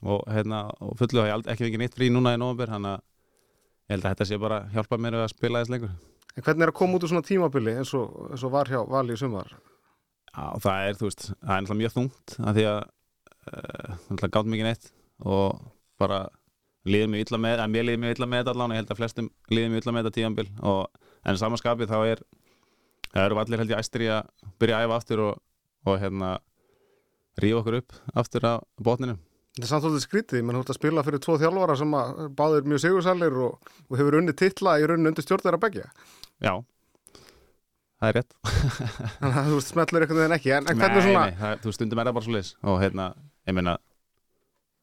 og, 0.00 0.22
hérna, 0.32 0.62
og 0.80 0.96
fullu 1.00 1.20
hafa 1.20 1.34
ég 1.34 1.50
ekki 1.52 1.66
fengið 1.66 1.84
neitt 1.84 1.98
frí 2.00 2.08
núna 2.14 2.32
í 2.32 2.40
november 2.40 2.72
þannig 2.72 2.96
að 2.96 3.04
ég 3.04 3.98
held 3.98 4.06
að 4.06 4.14
þetta 4.14 4.28
sé 4.30 4.40
bara 4.40 4.62
hjálpa 4.72 4.96
mér 4.96 5.18
að 5.20 5.32
spila 5.34 5.60
þess 5.60 5.74
lengur 5.76 5.92
En 6.38 6.44
hvernig 6.46 6.62
er 6.62 6.70
að 6.70 6.78
koma 6.78 6.96
út 6.96 7.04
úr 7.04 7.10
svona 7.10 7.26
tímabili 7.26 7.72
eins 7.76 7.90
og, 7.98 8.16
eins 8.30 8.44
og 8.46 8.52
var 8.54 8.68
hjá 8.70 8.80
Vali 8.88 9.16
í 9.16 9.18
sumar? 9.18 9.50
Já, 10.30 10.44
það 10.62 10.84
er, 10.86 10.98
þú 11.00 11.08
veist, 11.08 11.24
það 11.34 11.54
er 11.56 11.64
náttúrulega 11.64 11.80
mjög 11.80 11.94
þungt 11.96 12.34
af 12.38 12.54
því 12.54 12.66
að 12.70 12.78
gátt 13.46 14.50
mikið 14.50 14.66
neitt 14.66 14.90
og 15.20 15.60
bara 16.00 16.26
liðið 16.88 17.10
mjög 17.12 17.26
illa 17.26 17.40
með, 17.44 17.62
að 17.62 17.72
mér 17.74 17.86
liðið 17.88 18.02
mjög 18.04 18.14
illa 18.16 18.28
með 18.30 18.42
þetta 18.42 18.54
allan 18.54 18.70
og 18.70 18.76
ég 18.76 18.82
held 18.82 18.92
að 18.92 19.00
flestum 19.00 19.30
liðið 19.52 19.72
mjög 19.72 19.82
illa 19.82 19.94
með 19.96 20.06
þetta 20.06 20.16
tíðanbil 20.18 20.46
og 20.70 21.00
en 21.30 21.40
samanskapið 21.40 21.90
þá 21.90 21.98
er 22.00 22.22
það 23.10 23.24
eru 23.24 23.40
allir 23.42 23.62
held 23.62 23.74
ég 23.74 23.82
æstir 23.82 24.06
í 24.06 24.12
að 24.14 24.30
byrja 24.62 24.78
að 24.78 24.86
æfa 24.86 25.00
aftur 25.00 25.24
og, 25.26 25.42
og 25.86 25.98
hérna 26.00 26.30
rífa 27.40 27.60
okkur 27.60 27.80
upp 27.80 27.98
aftur 28.22 28.48
á 28.48 28.54
botninu 28.80 29.18
Þetta 29.50 29.66
er 29.66 29.70
samt 29.72 29.82
svolítið 29.82 30.02
skrítið, 30.04 30.42
menn 30.46 30.54
þú 30.54 30.60
ert 30.62 30.68
að 30.70 30.76
spila 30.78 31.02
fyrir 31.02 31.20
tvo 31.24 31.34
þjálfara 31.40 31.74
sem 31.76 31.94
að 31.98 32.18
báður 32.38 32.68
mjög 32.70 32.80
sigursælir 32.84 33.38
og, 33.44 33.72
og 33.90 33.96
hefur 33.98 34.16
unni 34.20 34.34
titla 34.38 34.76
í 34.78 34.84
rauninni 34.86 35.10
undir 35.10 35.26
stjórn 35.26 35.42
þeirra 35.42 35.58
begja. 35.64 35.88
Já, 36.38 36.52
það 37.98 38.06
er 38.12 38.16
rétt 38.20 38.36
Þannig 39.18 39.40
að 39.40 39.50
þú 39.50 39.58
smetlur 39.66 40.06
einhvern 40.06 40.22
veginn 40.22 40.36
ekki. 40.38 40.52
En, 40.54 40.70
en 40.70 40.78
nei, 40.78 41.10
nei, 41.10 41.34
það, 41.40 41.56
þú 41.64 41.74
stundum 41.74 42.00
er 42.00 42.08
það 42.08 42.16
bara 42.20 42.28
svo 42.28 42.36
leis 42.36 42.52
og 42.62 42.78
hérna, 42.84 43.08
ég 43.50 43.56
meina 43.58 43.78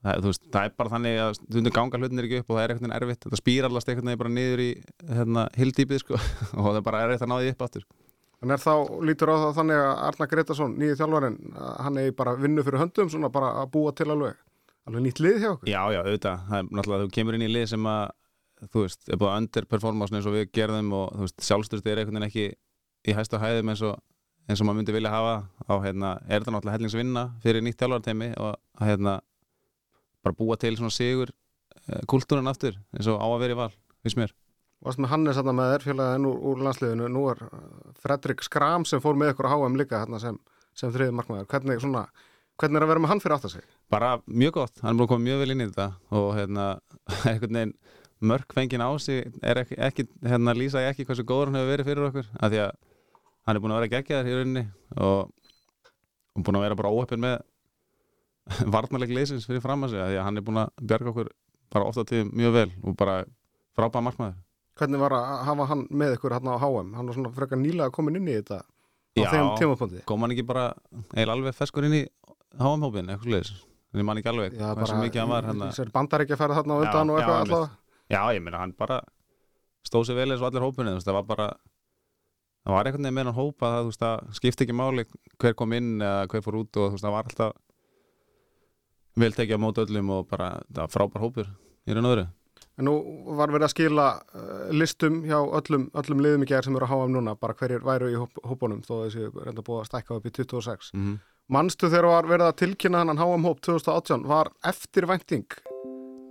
það, 0.03 0.25
veist, 0.27 0.43
það 0.53 0.67
er 0.67 0.75
bara 0.81 0.93
þannig 0.93 1.21
að 1.23 1.31
stundum 1.37 1.75
ganga 1.77 2.01
hlutinir 2.01 2.27
ekki 2.27 2.41
upp 2.41 2.51
og 2.51 2.57
það 2.57 2.65
er 2.65 2.73
veginn 2.77 2.97
erfitt. 2.97 3.21
Þetta 3.25 3.39
spírallast 3.41 3.91
einhvern 3.91 4.11
veginn 4.11 4.21
bara 4.23 4.33
niður 4.33 4.63
í 4.63 4.67
hérna, 5.13 5.45
hildýpið 5.57 6.03
sko 6.03 6.19
og 6.57 6.67
það 6.67 6.81
er 6.81 6.85
bara 6.89 7.05
erfitt 7.05 7.25
að 7.25 7.31
ná 7.31 7.37
því 7.39 7.53
upp 7.53 7.65
aftur. 7.67 7.87
En 8.45 8.53
er 8.53 8.61
þá 8.61 8.73
lítur 9.01 9.31
á 9.33 9.35
það 9.41 9.55
þannig 9.57 9.79
að 9.81 10.03
Arna 10.07 10.27
Gretarsson, 10.29 10.75
nýju 10.77 10.97
þjálfarinn, 10.99 11.37
hann 11.57 11.95
er 11.97 12.11
bara 12.19 12.35
vinnu 12.37 12.61
fyrir 12.67 12.83
höndum, 12.83 13.09
svona 13.09 13.31
bara 13.33 13.55
að 13.63 13.71
búa 13.73 13.93
til 13.97 14.05
alveg, 14.13 14.37
alveg 14.85 15.05
nýtt 15.07 15.21
lið 15.25 15.39
hjá 15.41 15.47
okkur. 15.55 15.71
Já, 15.71 15.79
já, 15.95 16.01
auðvitað, 16.03 16.43
það 16.51 16.59
er 16.59 16.69
náttúrulega 16.69 17.07
þú 17.07 17.15
kemur 17.15 17.37
inn 17.37 17.45
í 17.47 17.49
lið 17.49 17.65
sem 17.71 17.89
að 17.89 18.03
þú 18.67 18.83
veist, 18.83 19.01
er 19.09 19.17
búið 19.17 19.31
að 19.31 19.39
underperforma 19.41 20.09
svona 20.09 20.21
eins 20.21 20.29
og 20.29 20.37
við 20.37 20.45
gerðum 20.53 20.93
og 20.99 21.09
þú 21.15 21.25
veist, 21.25 21.41
sjálfstyrst 21.47 21.89
er 21.89 22.03
einhvern 22.03 22.19
veginn 22.19 22.29
ekki 22.29 22.45
í 23.09 23.17
hæstu 23.17 23.41
hæðum 23.41 23.73
eins 23.73 23.83
og 23.89 23.97
eins 24.47 24.61
og 24.61 24.67
maður 24.67 24.79
myndi 24.79 24.95
vilja 24.95 25.13
hafa 25.13 25.35
á 25.67 25.73
hérna, 25.83 26.13
er 26.27 26.41
þetta 26.41 26.53
náttúrulega 26.55 26.77
hellingsvinna 26.77 27.23
fyrir 27.43 27.65
nýtt 27.65 27.81
þjálfarteimi 27.81 28.29
og 28.39 28.53
að 28.55 28.91
hérna 28.91 29.15
bara 30.23 30.37
búa 30.37 30.57
til 30.59 30.75
svona 30.79 30.93
sigur 30.93 31.31
uh, 31.33 32.03
kultúran 32.09 32.49
aftur 32.51 32.77
eins 32.95 33.09
og 33.11 33.19
á 33.19 33.27
að 33.27 33.41
vera 33.43 33.57
í 33.57 33.59
val, 33.61 33.71
finnst 34.03 34.19
mér 34.19 34.35
Varst 34.85 35.01
með 35.01 35.09
Hannes 35.09 35.37
þarna 35.39 35.53
með 35.57 35.71
þér 35.71 35.83
félagin 35.87 36.25
úr, 36.29 36.41
úr 36.51 36.59
landsliðinu, 36.67 37.07
nú 37.09 37.23
er 37.31 37.39
uh, 37.47 37.61
Fredrik 37.97 38.43
Skram 38.45 38.85
sem 38.85 39.01
fór 39.01 39.17
með 39.17 39.33
ykkur 39.33 39.49
á 39.49 39.53
HM 39.55 39.77
líka 39.79 40.03
hérna 40.03 40.19
sem, 40.21 40.37
sem 40.77 40.91
þriði 40.93 41.15
markmaður. 41.17 41.47
Hvernig, 41.49 41.81
svona, 41.81 42.03
hvernig 42.61 42.77
er 42.77 42.85
að 42.85 42.91
vera 42.93 43.01
með 43.01 43.11
hann 43.11 43.23
fyrir 43.23 43.37
átt 43.39 43.47
að 43.49 43.55
sig? 43.55 43.65
bara 43.89 44.17
mjög 44.27 44.59
gott, 44.59 44.81
hann 44.83 44.93
er 44.93 44.99
búin 44.99 45.07
að 45.07 45.13
koma 45.13 45.25
mjög 45.25 45.41
vel 45.41 45.53
inn 45.53 45.63
í 45.63 45.67
þetta 45.71 45.87
og 46.19 46.27
hérna, 46.37 46.67
einhvern 47.31 47.59
veginn 47.59 47.73
mörk 48.27 48.53
fengið 48.57 48.83
á 48.83 48.91
sig 49.01 49.33
er 49.45 49.61
ekki, 49.61 49.77
ekki 49.87 50.05
hérna 50.25 50.55
lýsa 50.57 50.81
ég 50.81 50.93
ekki 50.93 51.05
hversu 51.07 51.25
góður 51.27 51.51
hann 51.51 51.59
hefur 51.59 51.73
verið 51.73 51.89
fyrir 51.91 52.07
okkur 52.07 52.29
af 52.33 52.51
því 52.53 52.61
að 52.65 52.71
hann 53.47 53.55
er 53.57 53.63
búin 53.63 53.73
að 53.73 53.79
vera 53.81 53.91
geggjaður 53.95 54.29
í 54.31 54.37
rauninni 54.37 54.63
og, 55.01 55.31
og 56.35 56.43
búin 56.45 56.59
að 56.59 56.65
vera 56.67 56.79
bara 56.79 56.93
óheppin 56.93 57.23
með 57.23 57.37
varnarleik 58.75 59.13
leysins 59.15 59.47
fyrir 59.47 59.63
fram 59.63 59.85
að 59.87 59.95
af 59.99 60.09
því 60.11 60.19
að 60.21 60.25
hann 60.27 60.39
er 60.41 60.45
búin 60.47 60.61
að 60.63 60.73
bjarga 60.91 61.13
okkur 61.13 61.31
bara 61.73 61.87
ofta 61.89 62.05
til 62.07 62.25
mjög 62.31 62.53
vel 62.55 62.69
og 62.83 62.97
bara 62.99 63.21
frábæða 63.77 64.05
markmaður 64.09 64.43
Hvernig 64.77 64.99
var 65.01 65.13
að 65.17 65.29
hafa 65.47 65.65
hann 65.71 65.79
með 65.89 66.11
ykkur 66.19 66.35
hérna 66.35 66.53
á 66.53 66.61
HM? 66.61 66.91
Hann 66.93 67.07
var 67.09 67.15
svona 67.17 67.31
frekar 67.33 67.57
nýlega 67.57 67.89
komin 67.95 68.19
inn 68.19 68.27
í 68.29 68.35
þetta 68.37 68.59
á 68.61 68.65
Já. 69.17 69.29
þeim 69.31 69.47
tímapunkti. 69.57 70.03
kom 70.05 70.21
hann 70.21 70.33
ekki 70.35 70.45
bara 70.45 70.67
eiginlega 71.15 71.33
alveg 71.33 71.55
feskur 71.57 71.87
inn 71.87 71.95
í 71.97 72.03
háamhópin, 72.61 73.09
eitthvað 73.09 73.33
leys 73.33 73.49
en 73.93 74.01
ég 74.03 74.05
man 74.05 74.19
ekki 74.21 74.29
alveg 74.29 74.53
Já, 74.53 74.67
hversu 74.77 74.99
mikið 75.01 75.21
hann 75.23 75.31
var 75.33 75.47
hérna. 75.49 75.69
Sér 75.73 75.89
bandaríkja 75.95 76.37
færið 76.37 76.59
þarna 76.59 76.77
á 76.77 76.77
Já, 76.77 76.83
undan 76.85 77.09
og 77.09 77.17
já, 77.17 77.21
eitthvað 77.23 77.39
einmitt. 77.39 77.55
allavega. 77.55 77.79
Já, 78.13 78.21
ég 78.37 78.43
meina 78.45 78.61
hann 78.61 78.75
bara 78.77 78.99
stóð 79.87 80.05
sér 80.11 80.19
vel 80.21 80.29
eins 80.35 80.43
og 80.43 80.47
allir 80.51 80.65
hópunni 80.67 80.93
það 81.01 81.17
var 81.17 81.25
bara 81.31 81.47
það 82.67 82.75
var 82.75 82.89
einhvern 82.89 83.07
veginn 83.07 83.15
með 83.15 83.29
hann 83.29 83.37
hópa 83.37 83.69
það, 83.71 83.85
veist, 83.87 84.01
það 84.03 84.39
skipti 84.39 84.65
ekki 84.65 84.75
máli 84.75 85.05
hver 85.39 85.55
kom 85.55 85.75
inn 85.77 85.93
eða 86.01 86.25
hver 86.31 86.43
fór 86.43 86.59
út 86.61 86.79
og 86.81 86.95
veist, 86.95 87.05
það 87.05 87.15
var 87.15 87.29
alltaf 87.29 87.53
vel 89.17 89.33
tekið 89.37 89.57
á 89.57 89.63
mót 89.63 89.79
öllum 89.85 90.11
og 90.17 90.27
bara 90.27 90.49
það 90.67 90.81
var 90.83 90.93
frábær 90.93 91.23
hópur 91.23 91.47
í 91.87 91.95
raun 91.95 92.09
og 92.09 92.17
öðru 92.17 92.27
En 92.77 92.85
nú 92.85 92.93
var 93.33 93.49
verið 93.49 93.65
að 93.65 93.71
skila 93.73 94.03
uh, 94.37 94.67
listum 94.69 95.23
hjá 95.25 95.37
öllum, 95.39 95.87
öllum 95.97 96.19
liðum 96.21 96.43
í 96.45 96.49
gerð 96.51 96.67
sem 96.67 96.75
eru 96.77 96.85
að 96.85 96.91
HM 96.91 97.15
núna, 97.15 97.33
bara 97.33 97.55
hverjir 97.57 97.81
væru 97.85 98.11
í 98.11 98.19
hóp, 98.21 98.37
hópunum 98.45 98.83
þó 98.85 98.91
þessi 98.99 99.31
reynda 99.33 99.63
búið 99.65 99.79
að 99.81 99.87
stækka 99.89 100.17
upp 100.19 100.27
í 100.29 100.33
26. 100.35 100.91
mm 100.93 101.05
-hmm. 101.07 101.17
Manstu 101.47 101.89
þegar 101.89 102.09
var 102.11 102.27
verið 102.27 102.47
að 102.51 102.59
tilkynna 102.59 103.01
hann 103.01 103.17
HM 103.17 103.47
hóp 103.49 103.61
2018 103.65 104.27
var 104.27 104.51
eftirvænting 104.61 105.47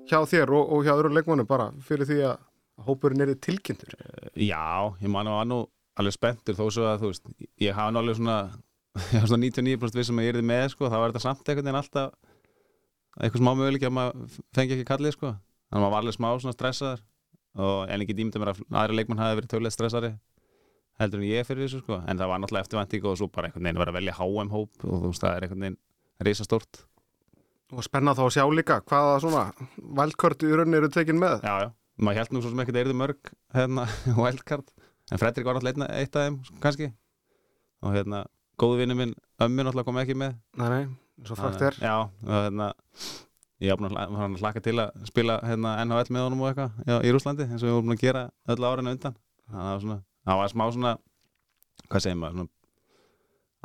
hjá 0.06 0.20
þér 0.22 0.52
og, 0.54 0.72
og 0.72 0.84
hjá 0.84 0.92
öðrum 0.94 1.16
leikmannum 1.16 1.46
bara 1.46 1.72
fyrir 1.82 2.06
því 2.06 2.20
að 2.30 2.36
hópurinn 2.86 3.24
er 3.24 3.34
tilkynntur. 3.34 3.96
Já, 4.36 4.94
ég 5.00 5.08
man 5.08 5.26
að 5.26 5.38
var 5.40 5.46
nú 5.50 5.60
alveg 6.00 6.16
spenntur 6.16 6.56
þó 6.58 6.64
svo 6.68 6.86
að 6.90 7.02
þú 7.02 7.10
veist, 7.12 7.28
ég 7.62 7.76
hafa 7.76 8.00
alveg 8.02 8.18
svona 8.18 8.38
svona 9.28 9.42
99% 9.44 9.98
vissum 9.98 10.20
að 10.20 10.26
ég 10.26 10.34
er 10.34 10.40
þið 10.40 10.48
með 10.50 10.64
sko, 10.72 10.88
þá 10.88 10.96
var 10.96 11.12
þetta 11.12 11.24
samt 11.24 11.42
einhvern 11.44 11.68
veginn 11.68 11.80
alltaf 11.80 12.14
eitthvað 13.16 13.42
smá 13.42 13.52
möguleik 13.56 13.84
að 13.88 13.94
maður 13.96 14.38
fengi 14.56 14.76
ekki 14.76 14.88
kallið 14.88 15.14
sko. 15.16 15.34
Þannig 15.66 15.76
að 15.76 15.84
maður 15.84 15.94
var 15.94 16.02
alveg 16.04 16.16
smá 16.16 16.28
svona 16.36 16.56
stressaður 16.56 17.04
og 17.66 17.78
en 17.92 18.04
ekki 18.04 18.16
dýmda 18.16 18.40
mér 18.42 18.52
að 18.52 18.58
aðri 18.82 18.98
leikmann 18.98 19.22
hafi 19.22 19.38
verið 19.40 19.52
tölulega 19.54 19.76
stressari 19.76 20.10
heldur 21.00 21.22
en 21.22 21.28
ég 21.28 21.48
fyrir 21.48 21.64
þessu 21.64 21.80
sko. 21.82 22.00
En 22.04 22.20
það 22.20 22.32
var 22.32 22.42
náttúrulega 22.42 22.66
eftirvænting 22.66 23.08
og 23.08 23.16
svo 23.20 23.30
bara 23.32 23.48
einhvern 23.48 23.64
veginn 23.68 23.80
vera 23.80 23.92
að 23.94 23.98
velja 23.98 24.16
HM-hóp 24.18 24.84
og 24.84 25.00
þú 25.00 25.10
veist 25.10 25.24
það 25.24 25.32
er 25.32 25.46
einhvern 25.46 25.64
veginn 25.66 25.80
reisastórt 26.28 26.84
Og 27.74 27.82
spenna 27.82 28.12
þá 28.14 28.22
að 28.28 28.34
sjá 28.36 28.44
líka 28.54 28.76
hvaða 28.86 29.14
svona 29.24 29.40
valdkort 29.98 30.44
í 30.46 30.52
rauninni 30.52 30.78
eru 30.78 30.90
tekin 30.94 31.18
með. 31.18 31.40
Já, 31.42 31.64
já, 31.64 31.70
maður 31.98 32.20
held 32.20 32.34
nú 32.36 32.42
svo 32.44 32.52
sem 32.52 32.60
ekkert 32.62 32.78
eirðu 32.78 32.94
mörg 33.00 33.32
hérna, 33.56 33.86
wildcard 34.20 34.70
en 35.12 35.20
Fredrik 35.22 35.46
var 35.46 35.58
náttúrulega 35.58 35.88
eitt 36.00 36.16
af 36.16 36.26
þeim 36.26 36.38
kannski 36.62 36.88
og 37.84 37.94
hérna, 37.94 38.24
góðu 38.58 38.80
vinnu 38.82 38.96
minn 38.98 39.14
ömmu 39.42 39.62
náttúrulega 39.66 39.86
kom 39.88 40.00
ekki 40.02 40.16
með 40.18 40.34
Nei, 40.58 40.68
nei, 40.72 40.82
svo 41.26 41.36
frækt 41.38 41.62
er. 41.68 41.78
Já, 41.82 41.96
og 42.08 42.32
hérna 42.34 42.70
ég 43.62 43.72
var 43.72 43.80
búinn 43.80 43.96
að 43.96 44.40
hlaka 44.42 44.60
til 44.64 44.76
að 44.82 45.04
spila 45.08 45.38
hérna, 45.46 45.76
NHL 45.84 46.10
með 46.12 46.26
honum 46.26 46.42
og 46.44 46.50
eitthvað 46.50 47.04
í 47.06 47.12
Rúslandi 47.14 47.46
eins 47.46 47.62
og 47.62 47.68
við 47.70 47.76
vorum 47.76 47.90
búin 47.90 47.96
að 47.96 48.02
gera 48.04 48.24
öll 48.52 48.66
árinu 48.68 48.92
undan 48.96 49.16
það 49.46 49.68
var 49.70 49.84
svona, 49.84 49.98
það 50.26 50.40
var 50.42 50.52
smá 50.52 50.64
svona 50.74 50.92
hvað 51.86 52.02
segir 52.04 52.18
maður 52.20 52.34
svona, 52.36 52.50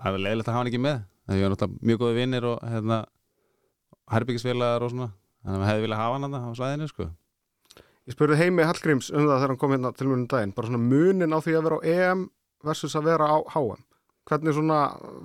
það 0.02 0.16
var 0.16 0.24
leiðilegt 0.26 0.48
að 0.48 0.54
hafa 0.56 0.62
hann 0.62 0.72
ekki 0.72 0.84
með 0.86 1.02
það 1.02 1.42
var 1.42 1.54
náttúrulega 1.56 1.90
mjög 1.90 2.02
góði 2.04 2.20
vinnir 2.22 2.48
og 2.52 2.64
hérna 2.72 3.00
herbyggisfélagar 4.12 4.86
og 4.86 4.94
svona 4.94 5.10
þannig 5.42 5.56
að 5.56 5.62
maður 5.62 5.72
hefði 5.72 5.86
viljað 5.88 6.02
hafa 6.02 6.20
hann 6.22 6.36
á 6.38 6.52
svæðinu 6.60 6.88
sko. 6.92 7.08
Ég 8.10 8.16
spurði 8.16 8.40
Heimi 8.40 8.66
Hallgríms 8.66 9.12
um 9.14 9.28
það 9.28 9.36
þegar 9.36 9.52
hann 9.54 9.62
kom 9.62 9.74
hérna 9.76 9.92
til 9.94 10.08
mjög 10.10 10.28
daginn, 10.32 10.54
bara 10.58 10.70
svona 10.70 10.82
munin 10.82 11.36
á 11.36 11.40
því 11.44 11.54
að 11.58 11.66
vera 11.68 11.78
á 11.78 11.86
EM 11.92 12.24
versus 12.66 12.96
að 12.98 13.08
vera 13.12 13.28
á 13.30 13.38
HM. 13.54 13.84
Hvernig 14.30 14.56
svona 14.58 14.80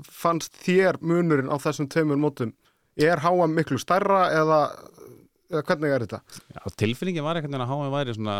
fannst 0.04 0.56
þér 0.64 0.98
munurinn 1.00 1.52
á 1.52 1.56
þessum 1.60 1.88
tveimur 1.92 2.20
mótum? 2.20 2.52
Er 2.96 3.20
HM 3.24 3.56
miklu 3.56 3.78
stærra 3.80 4.26
eða, 4.32 4.60
eða 5.52 5.64
hvernig 5.70 5.94
er 5.94 6.04
þetta? 6.04 6.20
Já, 6.52 6.62
tilfinningin 6.84 7.24
var 7.24 7.38
einhvern 7.38 7.56
veginn 7.56 7.64
að 7.64 7.72
HM 7.72 7.94
væri 7.96 8.16
svona 8.16 8.36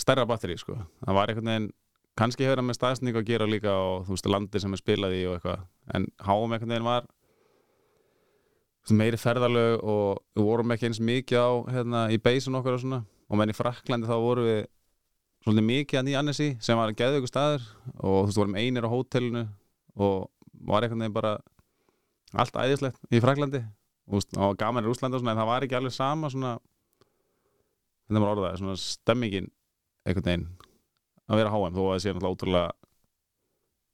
stærra 0.00 0.26
batteri 0.28 0.56
sko. 0.60 0.76
það 1.04 1.16
var 1.16 1.32
einhvern 1.32 1.52
veginn 1.52 1.70
kannski 2.20 2.44
hefur 2.44 2.60
það 2.60 2.68
með 2.68 2.78
staðsning 2.78 3.16
að 3.16 3.28
gera 3.30 3.48
líka 3.48 3.72
og 3.72 4.04
þú 4.04 4.16
veist 4.16 4.28
landi 4.28 4.60
sem 4.60 4.76
er 4.76 4.80
spilað 4.80 5.16
í 5.16 5.22
og 5.28 5.38
eitthvað 5.38 5.64
en 5.96 6.08
HM 6.26 6.54
einhvern 6.56 6.74
veginn 6.74 6.88
var 6.88 7.08
meiri 8.90 9.20
ferðalög 9.20 9.84
og 9.86 10.20
við 10.34 10.46
vorum 10.48 10.72
ekki 10.74 10.88
eins 10.88 11.00
mikið 11.04 11.38
á 11.38 11.50
hérna, 11.76 12.00
í 12.10 12.18
beisun 12.18 12.58
okkar 12.58 12.76
og 12.76 12.82
svona 12.82 13.00
og 13.30 13.38
menn 13.38 13.52
í 13.52 13.56
Fraklandi 13.56 14.10
þá 14.10 14.16
vorum 14.18 14.48
við 14.48 14.60
svolítið 15.44 15.66
mikið 15.70 16.00
að 16.00 16.06
nýja 16.06 16.20
Annessi 16.20 16.48
sem 16.60 16.78
var 16.78 16.90
að 16.90 16.98
geða 17.00 17.20
ykkur 17.20 17.30
staður. 17.30 17.68
Og 17.96 18.16
þú 18.18 18.26
veist 18.28 18.40
vorum 18.42 18.58
einir 18.60 18.86
á 18.86 18.90
hótelinu 18.92 19.44
og 19.96 20.16
var 20.66 20.84
einhvern 20.84 21.04
veginn 21.04 21.16
bara 21.16 21.36
allt 22.36 22.58
æðislegt 22.58 23.00
í 23.10 23.22
Fraklandi 23.22 23.62
og 24.10 24.58
gaman 24.58 24.84
í 24.84 24.90
Rúslandi 24.90 25.16
og 25.16 25.22
svona 25.22 25.34
en 25.36 25.40
það 25.40 25.50
var 25.50 25.66
ekki 25.66 25.78
alveg 25.78 25.94
sama 25.94 26.30
svona 26.30 26.56
þetta 28.10 28.22
var 28.24 28.32
orðað, 28.34 28.58
svona 28.58 28.76
stemmingin 28.82 29.48
einhvern 30.04 30.26
veginn 30.26 30.46
að 31.30 31.40
vera 31.40 31.52
HM 31.54 31.76
þó 31.76 31.82
að 31.84 31.90
það 31.90 32.02
sé 32.02 32.14
náttúrulega 32.14 32.34
ótrúlega 32.34 32.70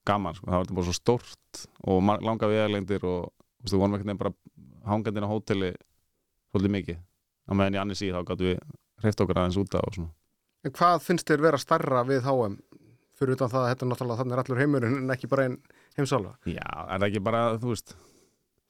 gaman, 0.06 0.36
sko. 0.38 0.48
það 0.48 0.62
var 0.62 0.72
bara 0.78 0.86
svo 0.86 0.96
stórt 0.96 1.62
og 1.84 2.10
langa 2.24 2.50
vegalengdir 2.50 3.04
og 3.04 3.28
þú 3.28 3.66
veist, 3.66 3.76
vorum 3.76 3.96
einhvern 3.96 4.06
veginn 4.06 4.22
bara 4.22 4.34
hangandinn 4.86 5.26
á 5.26 5.32
hóteli 5.32 5.72
svolítið 6.52 6.74
mikið. 6.76 7.00
Á 7.46 7.52
meðan 7.54 7.76
í 7.76 7.80
annars 7.82 8.02
í 8.02 8.12
þá 8.14 8.20
gáttum 8.22 8.52
við 8.52 8.60
hreift 9.02 9.20
okkur 9.22 9.42
aðeins 9.42 9.58
út 9.60 9.76
af 9.76 9.86
og 9.88 9.98
svona 9.98 10.14
En 10.66 10.74
hvað 10.74 11.04
finnst 11.04 11.28
þér 11.28 11.44
vera 11.44 11.58
stærra 11.62 12.02
við 12.06 12.24
HM? 12.26 12.56
Fyrir 13.16 13.36
utan 13.36 13.50
það 13.52 13.62
að 13.62 13.68
þetta 13.70 13.84
er 13.84 13.90
náttúrulega 13.90 14.18
þannig 14.20 14.34
er 14.34 14.40
allur 14.42 14.58
heimurinn 14.60 14.96
en 14.98 15.12
ekki 15.14 15.28
bara 15.30 15.44
einn 15.46 15.54
heimsálfa. 15.96 16.32
Já, 16.50 16.66
er 16.66 16.98
það 16.98 17.06
ekki 17.06 17.22
bara, 17.24 17.42
þú 17.62 17.70
veist 17.70 17.94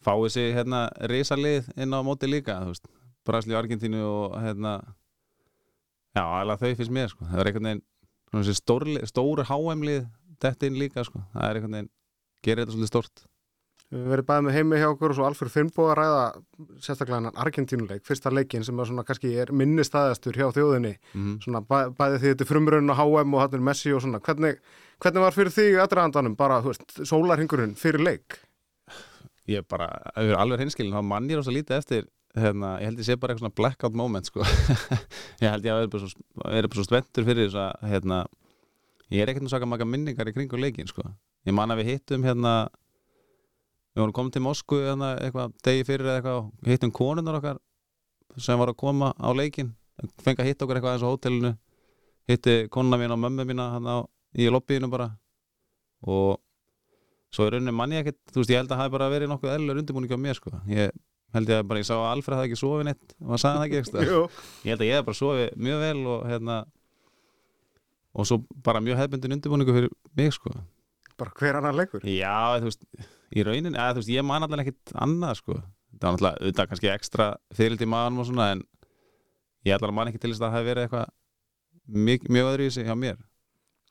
fáið 0.07 0.27
sér 0.35 0.53
hérna 0.55 0.83
risalið 1.11 1.71
inn 1.83 1.97
á 1.97 2.01
móti 2.07 2.29
líka, 2.31 2.61
þú 2.63 2.75
veist 2.75 2.91
Brasli 3.27 3.57
og 3.57 3.61
Argentínu 3.63 4.03
og 4.07 4.37
hérna 4.45 4.77
já, 6.15 6.23
alveg 6.23 6.63
þau 6.63 6.77
finnst 6.83 6.95
mér, 6.95 7.11
sko 7.11 7.27
það 7.27 7.43
er 7.43 7.51
einhvern 7.51 7.71
veginn, 7.71 7.83
svona 8.29 8.47
þessi 8.47 9.09
stóru 9.11 9.47
HM-lið 9.49 10.07
þetta 10.45 10.69
inn 10.69 10.79
líka, 10.79 11.07
sko 11.09 11.25
það 11.33 11.49
er 11.49 11.59
einhvern 11.59 11.79
veginn, 11.79 11.91
gerir 12.47 12.63
þetta 12.63 12.77
svolítið 12.77 12.93
stórt 12.93 13.25
Við 13.95 14.07
verið 14.11 14.27
bæðið 14.27 14.47
með 14.47 14.57
heimi 14.57 14.79
hjá 14.81 14.87
okkur 14.89 15.13
og 15.13 15.17
svo 15.19 15.27
Alfred 15.29 15.53
Finnbó 15.53 15.85
að 15.93 15.99
ræða 16.01 16.23
sérstaklega 16.83 17.21
hennan 17.21 17.37
Argentínuleik, 17.39 18.03
fyrsta 18.07 18.33
leikin 18.35 18.65
sem 18.67 18.81
er 18.83 18.89
svona 18.89 19.05
kannski 19.07 19.31
er 19.39 19.53
minni 19.55 19.85
staðastur 19.87 20.35
hjá 20.35 20.49
þjóðinni. 20.57 20.97
Mm 21.15 21.37
svona 21.45 21.61
bæ, 21.63 21.77
bæði 21.95 22.19
því 22.19 22.33
þetta 22.33 22.45
er 22.45 22.51
frumrun 22.51 22.91
og 22.91 22.99
HM 22.99 23.37
og 23.37 23.45
hann 23.45 23.55
er 23.55 23.63
Messi 23.69 23.93
og 23.95 24.03
svona. 24.03 24.19
Hvernig, 24.27 24.59
hvernig 24.99 25.23
var 25.23 25.37
fyrir 25.37 25.55
því 25.55 25.69
aðdraðandanum 25.85 26.35
bara, 26.37 26.59
þú 26.65 26.73
veist, 26.73 26.99
sólarhingurinn 27.07 27.77
fyrir 27.79 28.03
leik? 28.03 28.41
Ég 29.47 29.63
er 29.63 29.69
bara, 29.71 29.87
við 30.17 30.33
erum 30.33 30.43
alveg 30.43 30.65
hinskilin 30.65 30.97
þá 30.97 31.07
mann 31.07 31.31
ég 31.31 31.39
rosa 31.39 31.55
lítið 31.55 31.79
eftir 31.79 32.09
hérna, 32.37 32.73
ég 32.81 32.91
held 32.91 33.01
ég 33.01 33.07
sé 33.07 33.17
bara 33.17 33.33
eitthvað 33.35 33.47
svona 33.47 33.59
blackout 33.61 33.95
moment 33.97 34.27
sko. 34.27 34.43
ég 35.43 35.47
held 35.47 35.69
ég 35.69 35.73
að 35.73 35.85
vera 35.85 35.93
bara 35.93 36.03
svo, 36.03 36.25
vera 36.43 36.89
spenntur 36.89 37.29
fyrir 37.29 37.47
þess 37.47 37.61
að 37.63 37.93
hérna, 37.93 38.19
ég 39.15 39.23
er 39.23 39.33
ekkert 39.33 39.53
saka 39.53 39.69
maka 39.69 39.87
minningar 39.89 40.27
í 40.27 40.35
kringu 40.35 40.61
leikin 40.61 40.91
sko. 40.91 41.07
ég 41.47 41.55
man 41.55 41.71
að 41.71 41.85
við 41.85 41.93
hittum 41.95 42.27
hérna 42.27 42.57
við 43.97 44.03
vorum 44.03 44.15
komið 44.19 44.35
til 44.37 44.43
Moskvu 44.45 44.79
hérna, 44.85 45.15
eitthvað 45.25 45.55
degi 45.65 45.85
fyrir 45.89 46.11
eitthvað 46.19 46.41
og 46.43 46.69
hittum 46.69 46.93
konunar 46.95 47.39
okkar 47.41 47.61
sem 48.37 48.59
var 48.61 48.69
að 48.75 48.77
koma 48.83 49.15
á 49.17 49.29
leikin 49.33 49.71
fengi 50.21 50.43
að 50.45 50.51
hitta 50.51 50.67
okkur 50.67 50.77
eitthvað 50.77 50.99
eins 50.99 51.07
á 51.07 51.09
hótelinu. 51.09 51.53
Hitti 52.29 52.57
konuna 52.75 52.99
mín 53.01 53.15
og 53.15 53.21
mömmu 53.23 53.47
mína 53.49 53.71
hérna, 53.73 53.95
í 54.37 54.49
lobbyinu 54.53 54.91
bara. 54.93 55.07
Og 56.05 56.37
svo 57.33 57.47
er 57.47 57.55
rauninni 57.57 57.73
manni 57.73 57.97
ekkert 58.03 58.19
þú 58.35 58.43
veist 58.43 58.53
ég 58.53 58.61
held 58.61 58.69
að 58.69 58.75
það 58.77 58.83
hafi 58.85 58.95
bara 58.99 59.09
verið 59.15 59.31
nokkuð 59.33 59.55
eðlur 59.55 59.81
undirbúning 59.81 60.13
á 60.13 60.19
mér 60.21 60.37
sko. 60.37 60.53
Ég 60.69 60.93
held 61.37 61.51
ég 61.53 61.63
að 61.63 61.67
bara 61.71 61.81
ég 61.81 61.89
sá 61.89 61.95
að 61.97 62.07
Alfred 62.11 62.37
hafði 62.39 62.51
ekki 62.51 62.61
sofið 62.61 62.87
neitt 62.91 63.15
og 63.23 63.33
hann 63.33 63.41
sagði 63.43 63.59
það 63.59 63.67
ekki 63.67 63.81
eitthvað 63.81 64.07
Jú. 64.13 64.21
ég 64.67 64.71
held 64.75 64.85
að 64.85 64.91
ég 64.91 64.99
hef 65.01 65.09
bara 65.09 65.19
sofið 65.23 65.57
mjög 65.67 65.83
vel 65.87 66.07
og 66.13 66.27
hérna 66.31 66.57
og 68.17 68.29
svo 68.29 68.39
bara 68.69 68.81
mjög 68.85 69.01
hefbundin 69.03 69.37
undirbúningu 69.37 69.75
fyrir 69.77 69.93
mig 70.17 70.33
sko. 70.37 70.53
Bara 71.17 71.35
hver 71.41 71.59
annar 71.61 71.77
leikur? 71.77 72.05
Já 72.05 72.37
þú 72.61 72.69
veist 72.71 72.85
í 73.35 73.43
raunin 73.47 73.75
eða 73.75 73.95
þú 73.97 74.03
veist 74.03 74.13
ég 74.15 74.27
man 74.27 74.47
allan 74.47 74.63
ekkert 74.63 74.93
annað 74.95 75.39
sko. 75.41 75.57
Það 75.97 76.03
var 76.07 76.13
náttúrulega 76.17 76.41
auðvitað 76.43 76.69
kannski 76.73 76.91
ekstra 76.93 77.27
fyrild 77.57 77.83
í 77.83 77.89
maðanum 77.89 78.23
og 78.23 78.29
svona 78.29 78.51
en 78.55 78.63
ég 79.67 79.77
allan 79.79 79.97
man 79.97 80.11
ekki 80.11 80.21
til 80.23 80.31
þess 80.33 80.43
að 80.43 80.47
það 80.47 80.57
hafi 80.59 80.69
verið 80.71 80.87
eitthvað 80.87 81.15
mjög, 82.07 82.27
mjög 82.37 82.51
öðru 82.53 82.67
í 82.69 82.75
sig 82.77 82.87
hjá 82.87 82.95
mér. 82.99 83.19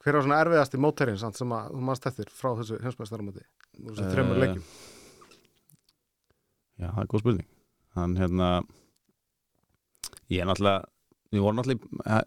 Hver 0.05 0.19
var 0.19 0.25
svona 0.27 0.39
erfiðasti 0.45 0.79
mótærin 0.85 1.17
samt 1.17 1.39
sem 1.39 1.53
að 1.57 1.71
þú 1.73 1.83
mannst 1.87 2.05
eftir 2.11 2.29
frá 2.29 2.51
þessu 2.59 2.77
heimsmæstaramöti 2.83 3.41
þessu 3.87 4.09
þreymur 4.11 4.35
Eh, 4.37 4.41
leikum 4.45 4.63
Já, 6.75 6.89
það 6.91 7.01
er 7.01 7.09
góð 7.11 7.23
spurning. 7.23 7.47
Hann 7.95 8.15
hérna 8.19 8.49
Ég 10.29 10.41
er 10.43 10.49
náttúrulega 10.49 10.83
Við 11.33 11.43
vorum 11.45 11.59
náttúrulega 11.59 12.21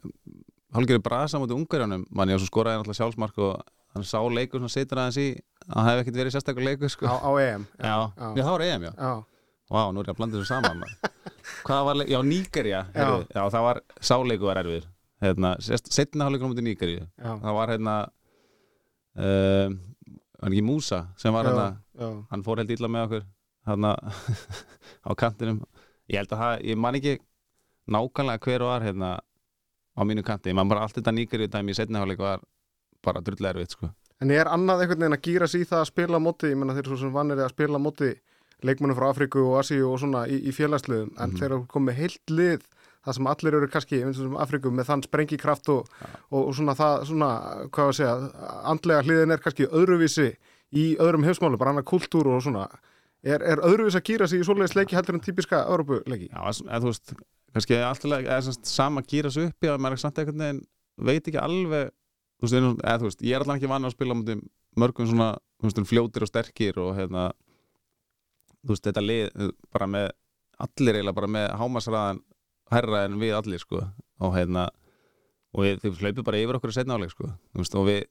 Hálfgerði 0.74 1.04
brasa 1.04 1.40
mútið 1.40 1.60
ungarjónum 1.60 2.06
Man 2.10 2.32
ég 2.32 2.40
svo 2.40 2.48
skoraði 2.50 2.80
náttúrulega 2.80 3.00
sjálfsmark 3.02 3.38
og 3.44 3.62
hann 3.94 4.04
sá 4.04 4.18
leikur 4.26 4.60
sem 4.64 4.72
situr 4.74 5.00
aðeins 5.00 5.20
í 5.22 5.28
það 5.74 5.88
hef 5.90 6.02
ekkert 6.02 6.18
verið 6.20 6.34
sérstakur 6.36 6.64
leikur 6.66 6.92
sko. 6.92 7.06
á, 7.08 7.16
á 7.20 7.30
EM 7.42 7.66
Já, 7.78 7.94
já. 8.16 8.28
já, 8.36 8.42
það 8.42 8.52
var 8.54 8.64
EM, 8.68 8.86
já 8.88 8.92
já, 8.98 9.12
Vá, 9.68 9.80
nú 9.92 10.00
er 10.00 10.06
ég 10.08 10.14
að 10.14 10.16
blanda 10.16 10.38
þessu 10.38 10.48
saman. 10.48 10.78
Hvað 11.68 11.82
var 11.84 11.96
leik? 12.00 12.08
Já, 12.08 12.18
Nígerja 12.24 12.78
já. 12.94 13.42
það 13.52 13.64
var 13.66 13.80
sáleiku 14.00 14.48
var 14.48 14.60
erfið 14.62 14.86
hérna, 15.20 15.50
setna 15.60 16.24
hálfleikur 16.24 16.48
mútið 16.54 16.66
Nígerju 16.70 17.02
já, 17.04 17.32
Það 17.42 17.56
var 17.58 17.72
hérna 17.74 17.96
uh, 19.18 19.68
Var 20.38 20.54
ekki 20.54 20.64
Músa 20.64 21.02
sem 21.20 21.34
var 21.34 21.48
hérna 21.50 21.68
hann 22.32 22.44
fór 22.46 22.62
held 22.62 22.72
illa 22.76 22.88
með 22.94 23.06
okkur 23.08 23.26
hann 23.68 23.88
á 25.08 25.10
kantinum 25.18 25.60
ég 26.08 26.22
held 26.22 26.32
að 26.32 26.40
það, 26.44 26.54
ég 26.70 26.78
man 26.80 26.96
ekki 26.96 27.16
nákvæmlega 27.92 28.44
hver 28.46 28.64
var 28.64 28.84
hérna 28.86 29.10
á 29.98 30.00
mínu 30.06 30.22
kanti, 30.24 30.52
ég 30.52 30.56
man 30.56 30.68
bara 30.70 30.84
allt 30.86 30.94
þetta 30.96 31.12
í 31.44 31.48
dæmi 31.50 31.74
í 31.74 31.76
setniháleik 31.76 32.20
var 32.22 32.40
bara 33.04 33.20
drull 33.24 33.48
erfitt 33.50 33.74
sko. 33.74 33.90
En 34.20 34.30
er 34.34 34.48
annað 34.50 34.80
einhvern 34.82 35.04
veginn 35.04 35.16
að 35.18 35.26
gýra 35.28 35.46
sig 35.48 35.62
í 35.62 35.68
það 35.70 35.82
að 35.84 35.90
spila 35.92 36.18
móti, 36.18 36.48
ég 36.50 36.58
menna 36.58 36.74
þeir 36.74 36.86
eru 36.86 36.96
svo 36.96 37.04
sem 37.06 37.12
vannir 37.14 37.38
að 37.44 37.52
spila 37.54 37.78
móti 37.78 38.08
leikmennum 38.66 38.96
frá 38.98 39.12
Afríku 39.12 39.44
og 39.46 39.60
Asíu 39.60 39.86
og 39.92 40.00
svona 40.02 40.24
í, 40.26 40.40
í 40.50 40.50
félagsliðum, 40.56 41.12
en 41.14 41.30
Mhm. 41.30 41.36
þeir 41.38 41.46
eru 41.52 41.66
komið 41.70 41.94
heilt 42.00 42.32
lið 42.34 42.64
það 43.06 43.14
sem 43.14 43.26
allir 43.30 43.54
eru 43.54 43.68
kannski, 43.70 44.00
eins 44.02 44.18
og 44.18 44.24
sem 44.26 44.34
Afríku 44.42 44.72
með 44.74 44.88
þann 44.90 45.04
sprengikraft 45.06 45.68
og, 45.70 45.86
og, 46.32 46.48
og 46.48 46.54
svona 46.58 46.74
það, 46.74 47.04
svona, 47.06 47.28
hvað 47.70 47.84
var 47.86 47.92
að 47.94 47.98
segja 48.00 48.16
andlega 48.72 49.02
hliðin 49.06 49.32
er 49.36 49.38
kannski 49.44 49.68
öðruvísi 49.70 50.26
í 50.74 50.96
öðrum 50.98 51.24
heimsmálu, 51.24 51.56
bara 51.56 51.70
annar 51.70 51.86
kultúr 51.86 52.26
og 52.34 52.42
svona 52.42 52.66
er, 53.22 53.40
er 53.40 53.62
öðruvísi 53.62 54.00
að 54.02 54.06
gýra 54.10 54.26
sig 54.28 54.42
í 54.42 54.44
svoleiðis 54.44 54.74
leiki 54.74 54.98
heldur 54.98 55.14
en 55.14 55.22
típiska 55.24 55.62
Európu-leiki? 55.70 56.28
Já, 56.34 56.42
eða 56.66 56.82
þú 56.82 56.90
veist, 56.90 57.14
kannski 57.54 57.78
alltaf 57.78 58.58
sama 58.66 59.02
gýra 59.06 59.30
sig 59.30 59.46
upp 59.52 59.62
að 59.70 59.78
maður 59.78 59.92
er 59.96 60.02
samt 60.02 60.18
einhvern 60.18 60.42
veginn 60.42 60.60
veit 60.98 61.22
ekki 61.30 61.38
alveg 61.40 61.94
þú 62.38 62.46
veist, 62.46 62.56
eða, 62.58 62.96
þú 62.98 63.08
veist 63.08 63.24
ég 63.26 63.36
er 63.36 63.44
alltaf 63.44 63.58
ekki 63.58 63.70
vann 63.70 63.88
að 63.88 63.94
spila 63.96 64.16
á 64.16 64.18
mútið 64.20 64.42
mörgum 64.78 65.10
svona 65.10 65.28
veist, 65.64 65.82
fljótir 65.90 66.26
og 66.26 66.30
sterkir 66.30 66.80
og 66.82 66.94
hérna 66.98 67.28
þú 68.62 68.74
veist, 68.74 68.84
þetta 68.86 69.04
lið 69.04 69.54
bara 69.74 69.90
með 69.90 70.10
allir 70.58 70.98
eiginlega 70.98 71.18
bara 71.18 71.32
með 71.38 71.48
hámasraðan 71.60 72.22
herra 72.74 73.04
en 73.08 73.18
við 73.22 73.34
allir 73.38 73.62
sko 73.62 73.82
og 73.82 74.34
hérna 74.36 74.68
og 75.54 75.64
við, 75.64 75.82
þau 75.82 76.02
hlaupið 76.02 76.24
bara 76.26 76.40
yfir 76.42 76.58
okkur 76.58 76.74
í 76.74 76.76
setna 76.76 76.98
áleik 76.98 77.14
sko 77.14 77.30
veist, 77.56 77.76
og 77.78 77.86
við 77.88 78.02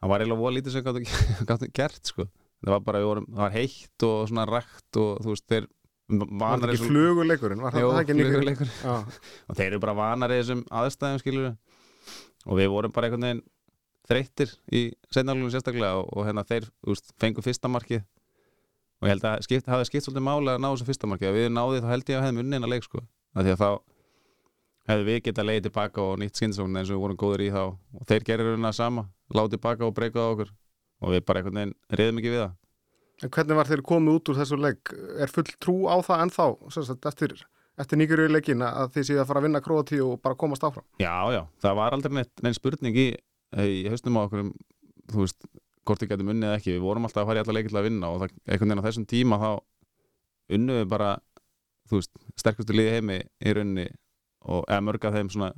það 0.00 0.12
var 0.12 0.22
eiginlega 0.22 0.42
voða 0.42 0.56
lítið 0.56 0.74
sem 0.74 0.84
gáttu 0.86 1.04
gáttu 1.48 1.70
gert 1.74 2.12
sko. 2.12 2.28
Það 2.64 2.72
var 2.72 2.84
bara, 2.86 3.00
vorum, 3.04 3.26
það 3.30 3.42
var 3.44 3.54
heitt 3.54 4.04
og 4.06 4.20
svona 4.30 4.44
rækt 4.48 4.98
og 5.00 5.24
þú 5.24 5.34
veist, 5.34 5.48
þeir 5.52 5.72
Var 6.06 6.28
vanar 6.38 6.70
þetta 6.70 6.74
ekki 6.76 6.86
fluguleikurinn? 6.86 7.62
Var 7.64 7.74
það 7.74 7.80
ekki 8.04 8.14
Já, 8.78 8.92
og 9.50 9.56
þeir 9.58 9.66
eru 9.72 9.80
bara 9.82 9.94
vanar 9.98 10.30
í 10.30 10.36
þessum 10.38 10.60
aðstæðum 10.70 11.18
skilur 11.18 11.48
og 12.46 12.60
við 12.60 12.70
vorum 12.72 12.94
bara 12.94 13.08
einhvern 13.08 13.26
veginn 13.26 13.44
þreyttir 14.06 14.52
í 14.70 14.82
seinarlunum 15.10 15.50
sérstaklega 15.50 15.98
og, 15.98 16.12
og 16.14 16.28
hérna 16.28 16.46
þeir 16.46 16.68
úst, 16.86 17.10
fengu 17.20 17.42
fyrsta 17.42 17.70
markið. 17.70 18.04
Og 19.02 19.08
ég 19.08 19.16
held 19.16 19.26
að 19.28 19.42
skipt, 19.44 19.68
hafi 19.68 19.88
skipt 19.88 20.06
svolítið 20.06 20.24
máli 20.24 20.52
að 20.54 20.62
ná 20.62 20.68
þessu 20.70 20.86
fyrsta 20.88 21.10
markið. 21.10 21.30
Að 21.30 21.38
við 21.40 21.48
náði 21.52 21.82
þá 21.82 21.88
held 21.92 22.12
ég 22.12 22.20
að 22.20 22.26
hefðum 22.26 22.54
að 22.62 22.72
leik 22.72 22.86
sko. 22.86 23.02
Að 23.36 23.48
því 23.48 23.54
að 23.54 23.62
þá 23.62 23.70
hefðu 24.86 25.08
við 25.08 25.18
getað 25.26 25.48
leiðið 25.48 25.66
tilbaka 25.66 26.04
og 26.04 26.20
nýtt 26.22 26.40
skynsókn 26.40 26.78
eins 26.78 26.92
og 26.92 26.96
við 26.96 27.02
vorum 27.02 27.18
góður 27.20 27.44
í 27.44 27.50
þá. 27.52 27.64
Og 27.98 28.06
þeir 28.08 28.26
gerir 28.30 28.52
hérna 28.52 28.72
sama, 28.76 29.08
látið 29.34 29.56
tilbaka 29.56 29.88
og 29.88 29.96
breykaði 29.98 30.36
okkur. 30.36 30.54
Og 31.02 31.12
við 31.12 31.26
bara 31.26 31.42
einhvern 31.42 31.60
veginn 31.60 31.74
reyðum 31.98 32.22
ekki 32.22 32.32
við 32.32 32.42
það. 32.44 32.54
En 33.24 33.32
hvernig 33.32 33.58
var 33.58 33.68
þeir 33.68 33.82
komið 33.90 34.18
út 34.18 34.30
úr 34.30 34.38
þessu 34.40 34.60
leik? 34.60 34.94
Er 35.20 35.32
full 35.32 35.46
trú 35.60 35.76
á 35.88 35.96
það 36.04 36.22
ennþá 36.26 36.48
eftir, 37.10 37.36
eftir 37.80 38.00
nýgjur 38.00 38.24
í 38.24 38.32
leikin 38.32 38.64
að 38.64 38.94
þið 38.96 39.06
séu 39.08 39.20
að 39.20 39.28
fara 39.28 39.42
að 39.42 39.46
vinna 39.48 39.62
Króati 39.64 40.00
og 40.04 40.18
bara 40.24 40.38
komast 40.38 40.64
áfram? 40.64 40.86
Já, 41.02 41.14
já, 41.34 41.42
það 41.62 41.78
var 41.80 41.96
aldrei 41.96 42.16
neitt, 42.18 42.32
neitt 42.44 42.58
spurning 42.58 42.96
í, 42.96 43.06
í 43.60 43.84
haustum 43.92 44.18
á 44.18 44.24
okkur 44.24 44.44
um, 44.46 44.52
þú 45.12 45.22
veist, 45.24 45.48
hvort 45.86 46.02
við 46.02 46.12
getum 46.14 46.32
unnið 46.34 46.56
ekki 46.56 46.74
við 46.74 46.84
vorum 46.86 47.08
alltaf 47.08 47.24
að 47.24 47.30
fara 47.30 47.42
í 47.42 47.44
alla 47.44 47.56
leikir 47.58 47.72
til 47.72 47.80
að 47.80 47.88
vinna 47.90 48.12
og 48.12 48.22
það, 48.22 48.36
einhvern 48.46 48.72
veginn 48.72 48.82
á 48.82 48.86
þessum 48.88 49.08
tíma 49.12 49.40
þá 49.42 49.50
unnum 50.56 50.80
við 50.80 50.88
bara 50.94 51.10
þú 51.90 52.00
veist, 52.00 52.24
sterkustu 52.40 52.76
liði 52.76 52.96
heimi 52.96 53.20
í 53.22 53.56
rauninni 53.56 53.86
og 54.46 54.64
eða 54.66 54.86
mörg 54.86 55.06
af 55.06 55.18
þeim 55.18 55.30
svona 55.34 55.52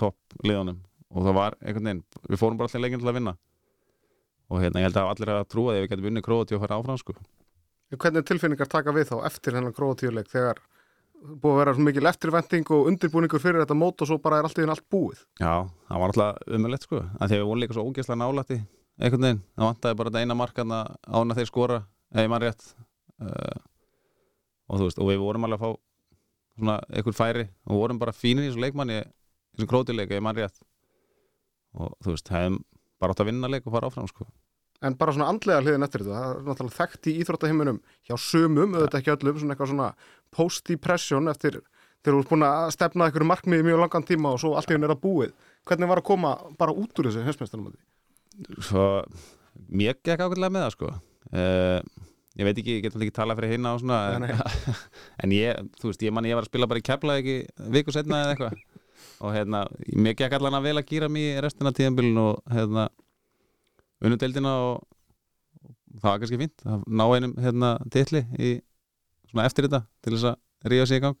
topp 0.00 0.40
liðunum 0.46 0.80
og 1.10 1.26
það 1.26 1.38
var 1.38 1.56
einhvern 1.60 1.90
veginn, 1.90 2.02
við 2.30 2.40
fórum 2.40 2.58
bara 2.58 2.70
alltaf 2.70 2.82
leikin 2.84 3.02
til 3.02 3.10
að 3.10 3.18
vinna 3.20 3.36
og 4.50 4.64
hérna 4.64 4.82
ég 4.82 4.88
held 4.88 4.98
að 4.98 5.12
allir 5.12 5.32
að 5.34 5.48
trúa 5.50 5.74
því 5.74 5.78
að 5.78 5.84
við 5.84 5.92
getum 5.92 6.10
unnið 6.10 6.26
Króati 6.26 6.56
og 6.56 6.62
fara 6.64 6.78
áfram 6.80 6.98
sko. 6.98 7.14
Hvernig 7.90 8.26
tilfinningar 8.26 8.70
taka 8.70 8.94
við 8.94 9.10
þá 9.10 9.16
eftir 9.28 9.56
hennan 9.58 9.74
Króatíuleik 9.74 10.30
þegar 10.30 10.60
búið 11.20 11.52
að 11.52 11.58
vera 11.60 11.74
svo 11.76 11.84
mikil 11.86 12.08
eftirvending 12.10 12.70
og 12.74 12.90
undirbúningur 12.90 13.42
fyrir 13.42 13.62
þetta 13.62 13.76
mót 13.76 14.02
og 14.02 14.08
svo 14.08 14.18
bara 14.22 14.40
er 14.40 14.48
allt 14.48 14.58
í 14.58 14.62
þinn 14.62 14.72
allt 14.72 14.86
búið? 14.92 15.20
Já, 15.40 15.68
það 15.88 16.02
var 16.02 16.12
alltaf 16.12 16.54
umöðlegt 16.58 16.86
sko, 16.86 17.02
því 17.04 17.26
að 17.26 17.34
við 17.34 17.46
vorum 17.48 17.62
líka 17.64 17.76
svo 17.76 17.86
ógeðslega 17.88 18.20
nálætti 18.22 18.58
einhvern 19.00 19.26
veginn, 19.26 19.42
það 19.56 19.68
vantæði 19.68 19.98
bara 19.98 20.10
þetta 20.10 20.24
eina 20.24 20.36
markana 20.36 20.80
án 21.08 21.32
að 21.32 21.40
þeir 21.40 21.50
skora, 21.50 21.78
eða 22.12 22.32
mann 22.32 22.44
rétt 22.44 22.66
uh, 23.24 23.60
og 24.68 24.80
þú 24.80 24.88
veist, 24.88 25.00
og 25.00 25.08
við 25.10 25.22
vorum 25.22 25.46
alveg 25.48 25.60
að 25.60 25.64
fá 25.64 25.80
svona 26.60 26.76
einhver 26.90 27.16
færi 27.16 27.46
og 27.64 27.80
vorum 27.80 28.00
bara 28.00 28.16
fínir 28.16 28.44
í 28.44 28.50
þessu 28.50 28.64
leikmanni 28.64 28.98
í 29.00 29.06
þessum 29.56 29.70
Króatileik, 29.72 30.12
eða 30.12 30.26
mann 30.26 30.40
rétt 30.40 30.60
og 31.76 31.96
þú 32.04 32.14
veist, 32.14 32.32
hefðum 32.34 32.60
bara 33.00 33.14
átt 33.14 33.24
að 33.24 33.30
vinna 33.30 33.48
leik 33.48 33.66
og 33.66 33.74
fara 33.76 33.88
áfram 33.88 34.08
sko. 34.10 34.26
En 34.80 34.96
bara 34.96 35.12
svona 35.12 35.28
andlega 35.28 35.60
hliðin 35.60 35.84
eftir 35.84 36.06
þetta, 36.06 36.20
það 36.20 36.30
er 36.30 36.46
náttúrulega 36.46 36.76
þekkt 36.78 37.08
í 37.10 37.12
íþróttaheiminum 37.20 37.80
hjá 38.08 38.14
sumum, 38.16 38.76
auðvitað 38.78 39.00
ekki 39.00 39.12
öllum, 39.12 39.40
svona 39.40 39.52
eitthvað 39.54 39.72
svona 39.74 39.88
post-depression 40.32 41.32
eftir 41.32 41.58
þegar 42.00 42.14
þú 42.16 42.20
ert 42.22 42.30
búin 42.30 42.46
að 42.46 42.70
stefna 42.72 43.08
einhverju 43.08 43.28
markmiði 43.28 43.66
mjög 43.66 43.82
langan 43.82 44.06
tíma 44.08 44.32
og 44.32 44.40
svo 44.40 44.54
allt 44.56 44.70
í 44.72 44.76
henni 44.76 44.88
er 44.88 44.94
að 44.94 45.02
búið. 45.02 45.34
Hvernig 45.68 45.90
var 45.90 46.00
að 46.00 46.08
koma 46.08 46.30
bara 46.60 46.72
út 46.72 46.96
úr 46.96 47.10
þessu 47.10 47.26
heimsmeistanum? 47.26 47.74
Svo, 48.64 48.86
mér 49.68 49.98
gekk 50.00 50.24
ákveðlega 50.24 50.54
með 50.54 50.64
það 50.64 50.74
sko. 50.78 50.94
Uh, 51.28 51.78
ég 52.40 52.48
veit 52.48 52.56
ekki, 52.56 52.78
ég 52.78 52.86
get 52.86 52.96
ekki 52.96 53.16
tala 53.20 53.36
fyrir 53.36 53.52
hérna 53.52 53.74
og 53.76 53.82
svona, 53.84 54.16
nei. 54.22 54.32
en 55.26 55.36
ég, 55.36 55.60
þú 55.76 55.92
veist, 55.92 56.08
ég 56.08 56.16
man 56.16 56.24
ég 56.24 56.38
var 56.38 56.48
að 56.48 56.52
spila 56.54 56.70
bara 56.70 56.80
í 56.80 56.86
kefla 56.88 57.20
ekki 57.20 57.36
unnudeldina 64.04 64.52
og, 64.66 64.84
og 65.64 65.98
það 65.98 66.08
var 66.10 66.22
kannski 66.22 66.40
fínt 66.40 66.64
að 66.66 66.86
ná 66.88 67.04
einum 67.08 67.34
hérna 67.40 67.74
titli 67.92 68.24
í 68.38 68.54
svona 69.30 69.46
eftir 69.48 69.68
þetta 69.68 69.84
til 70.00 70.14
þess 70.16 70.30
að 70.32 70.72
ríða 70.72 70.88
sig 70.88 71.00
í 71.00 71.04
gang. 71.06 71.20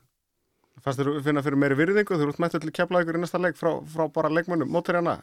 Fannst 0.80 1.02
þér 1.02 1.20
finna 1.24 1.44
fyrir 1.44 1.60
meiri 1.60 1.76
virðingu 1.76 2.16
þú 2.16 2.30
ert 2.30 2.40
mættu 2.40 2.60
til 2.62 2.72
kepla 2.74 3.02
ykkur 3.04 3.18
í 3.18 3.22
næsta 3.22 3.40
leik 3.42 3.58
frá, 3.58 3.74
frá 3.84 4.06
bara 4.12 4.32
leikmönnum, 4.32 4.70
mótur 4.72 4.96
hérna 4.96 5.18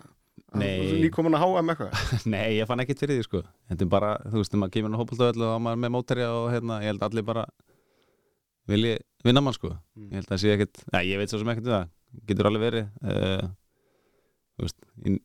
Nei. 0.56 1.02
Nýkomin 1.04 1.36
að 1.36 1.44
HM 1.44 1.72
eitthvað? 1.74 2.12
Nei, 2.34 2.58
ég 2.60 2.70
fann 2.70 2.80
ekkert 2.84 3.02
fyrir 3.04 3.18
því 3.18 3.26
sko. 3.26 3.42
Bara, 3.90 4.14
þú 4.24 4.40
veist, 4.40 4.52
þegar 4.54 4.62
maður 4.62 4.74
kemur 4.76 4.96
á 4.96 5.00
hópultöðl 5.02 5.46
og 5.48 5.56
maður 5.66 5.78
er 5.78 5.82
með 5.84 5.94
móterja 5.96 6.28
og 6.36 6.46
hérna, 6.54 6.78
ég 6.84 6.94
held 6.94 7.04
að 7.04 7.10
allir 7.10 7.26
bara 7.28 7.44
vilji 8.72 8.94
vinna 9.28 9.44
mann 9.44 9.58
sko. 9.58 9.74
Mm. 9.98 10.08
Ég 10.12 10.22
held 10.22 10.36
að 10.36 10.44
sé 10.44 10.54
ekkert, 10.54 10.84
já, 10.86 11.00
ég 11.10 11.20
veit 11.20 11.34
svo 11.34 11.42
sem 11.42 11.52
ekkert 11.52 11.68
um 11.68 11.74
það. 11.74 11.90
Getur 12.30 12.48
alveg 12.48 12.64
verið 12.64 12.86
uh, 13.04 13.50
Þú 14.58 14.66
veist, 14.66 14.78
ég, 15.06 15.18